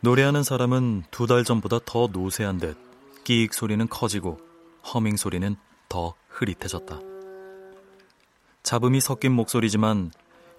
노래하는 0.00 0.42
사람은 0.42 1.04
두 1.10 1.26
달 1.26 1.44
전보다 1.44 1.78
더 1.84 2.08
노쇠한 2.12 2.58
듯 2.58 2.76
끼익 3.24 3.54
소리는 3.54 3.86
커지고 3.88 4.38
허밍 4.92 5.16
소리는 5.16 5.56
더 5.88 6.14
흐릿해졌다. 6.28 7.00
잡음이 8.62 9.00
섞인 9.00 9.32
목소리지만 9.32 10.12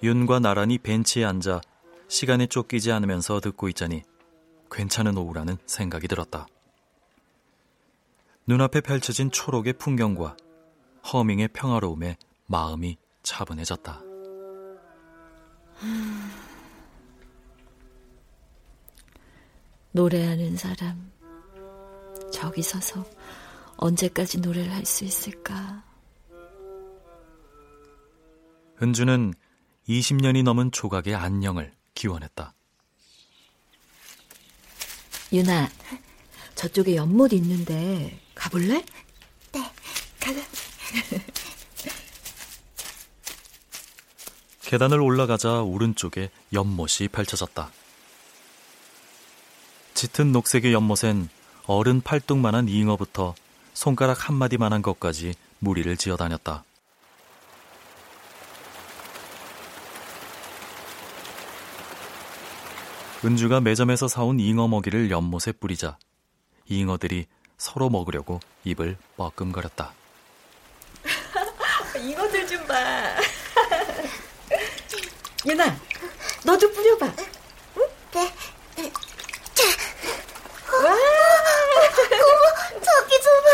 윤과 0.03 0.39
나란히 0.39 0.77
벤치에 0.79 1.23
앉아 1.23 1.61
시간에 2.07 2.47
쫓기지 2.47 2.91
않으면서 2.91 3.39
듣고 3.39 3.69
있자니 3.69 4.01
괜찮은 4.71 5.15
오후라는 5.17 5.57
생각이 5.65 6.07
들었다. 6.07 6.47
눈앞에 8.47 8.81
펼쳐진 8.81 9.29
초록의 9.31 9.73
풍경과 9.73 10.35
허밍의 11.13 11.49
평화로움에 11.49 12.17
마음이 12.47 12.97
차분해졌다. 13.23 14.01
노래하는 19.93 20.55
사람, 20.57 21.11
저기 22.31 22.61
서서 22.61 23.05
언제까지 23.77 24.39
노래를 24.39 24.71
할 24.71 24.85
수 24.85 25.03
있을까? 25.03 25.83
은주는 28.81 29.33
20년이 29.87 30.43
넘은 30.43 30.71
조각의 30.71 31.13
안녕을 31.15 31.73
기원했다. 31.93 32.53
유나, 35.33 35.69
저쪽에 36.55 36.95
연못 36.95 37.31
있는데 37.33 38.19
가볼래? 38.33 38.83
네, 39.51 39.71
가자. 40.19 40.41
계단을 44.71 45.01
올라가자 45.01 45.63
오른쪽에 45.63 46.29
연못이 46.53 47.09
펼쳐졌다. 47.09 47.69
짙은 49.93 50.31
녹색의 50.31 50.71
연못엔 50.71 51.27
어른 51.65 51.99
팔뚝만한 51.99 52.69
잉어부터 52.69 53.35
손가락 53.73 54.29
한마디만한 54.29 54.81
것까지 54.81 55.33
무리를 55.59 55.97
지어 55.97 56.15
다녔다. 56.15 56.63
은주가 63.25 63.59
매점에서 63.59 64.07
사온 64.07 64.39
잉어 64.39 64.69
먹이를 64.69 65.11
연못에 65.11 65.51
뿌리자 65.51 65.97
잉어들이 66.69 67.25
서로 67.57 67.89
먹으려고 67.89 68.39
입을 68.63 68.97
뻐끔거렸다. 69.17 69.93
잉어들 71.99 72.47
좀 72.47 72.65
봐. 72.65 72.73
유나, 75.47 75.75
너도 76.45 76.71
뿌려봐. 76.71 77.05
응? 77.07 77.87
네. 78.13 78.33
네. 78.75 78.91
자. 79.53 79.63
와. 80.83 80.91
어머, 80.91 82.79
저기 82.79 83.19
좀 83.21 83.33
봐. 83.43 83.49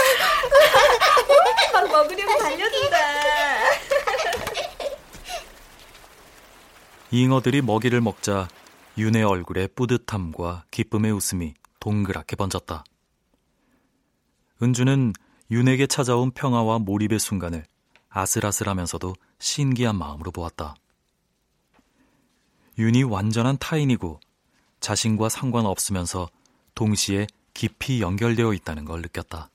막 1.81 1.91
먹으려고 1.91 2.37
달려든다. 2.37 2.97
잉어들이 7.11 7.61
먹이를 7.61 8.01
먹자 8.01 8.49
윤의 8.97 9.23
얼굴에 9.23 9.67
뿌듯함과 9.67 10.65
기쁨의 10.71 11.11
웃음이 11.13 11.53
동그랗게 11.79 12.35
번졌다. 12.35 12.83
은주는 14.61 15.13
윤에게 15.51 15.87
찾아온 15.87 16.31
평화와 16.31 16.79
몰입의 16.79 17.19
순간을 17.19 17.63
아슬아슬하면서도 18.09 19.15
신기한 19.39 19.95
마음으로 19.95 20.31
보았다. 20.31 20.75
윤이 22.77 23.03
완전한 23.03 23.57
타인이고 23.57 24.19
자신과 24.79 25.29
상관없으면서 25.29 26.29
동시에 26.75 27.25
깊이 27.53 28.01
연결되어 28.01 28.53
있다는 28.53 28.85
걸 28.85 29.01
느꼈다. 29.01 29.49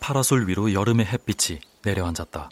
파라솔 0.00 0.48
위로 0.48 0.72
여름의 0.72 1.06
햇빛이 1.06 1.60
내려앉았다. 1.82 2.50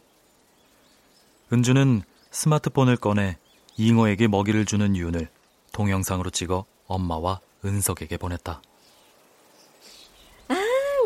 은주는 1.52 2.02
스마트폰을 2.30 2.96
꺼내 2.96 3.38
잉어에게 3.76 4.28
먹이를 4.28 4.64
주는 4.64 4.96
윤을 4.96 5.28
동영상으로 5.72 6.30
찍어 6.30 6.64
엄마와 6.86 7.40
은석에게 7.64 8.16
보냈다. 8.16 8.62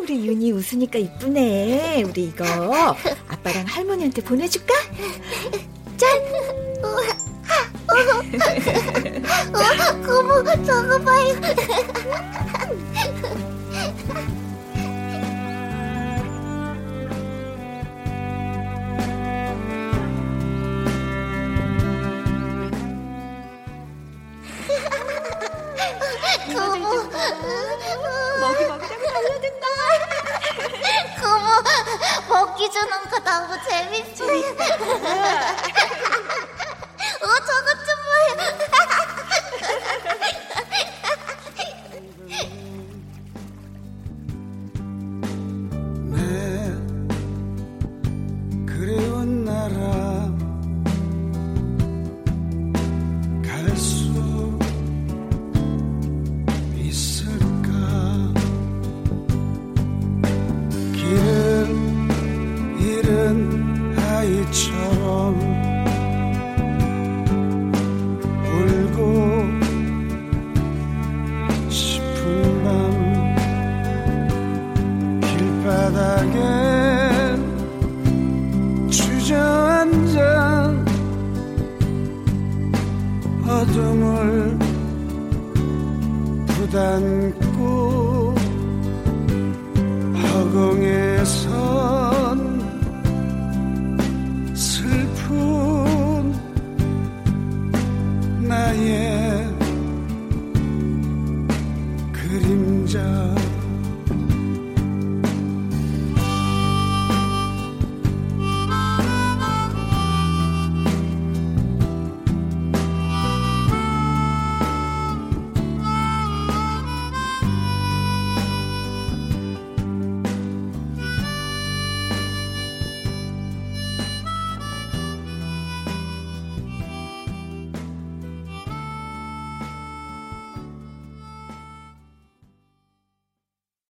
우리 0.06 0.24
윤이 0.24 0.52
웃으니까 0.52 1.00
이쁘네. 1.00 2.04
우리 2.04 2.26
이거 2.26 2.44
아빠랑 3.26 3.66
할머니한테 3.66 4.22
보내줄까? 4.22 4.72
짠! 5.96 6.08
어머, 10.08 10.44
저거 10.64 11.00
봐요. 11.00 11.34
먹이 28.40 28.64
먹으려고 28.66 29.06
달려든다. 29.12 29.66
고모, 31.20 31.46
먹기 32.28 32.70
주는 32.70 32.90
거 33.10 33.18
너무 33.20 33.56
재밌어. 33.68 34.24
어, 37.22 37.28
저것 37.46 37.68
좀내 37.86 38.36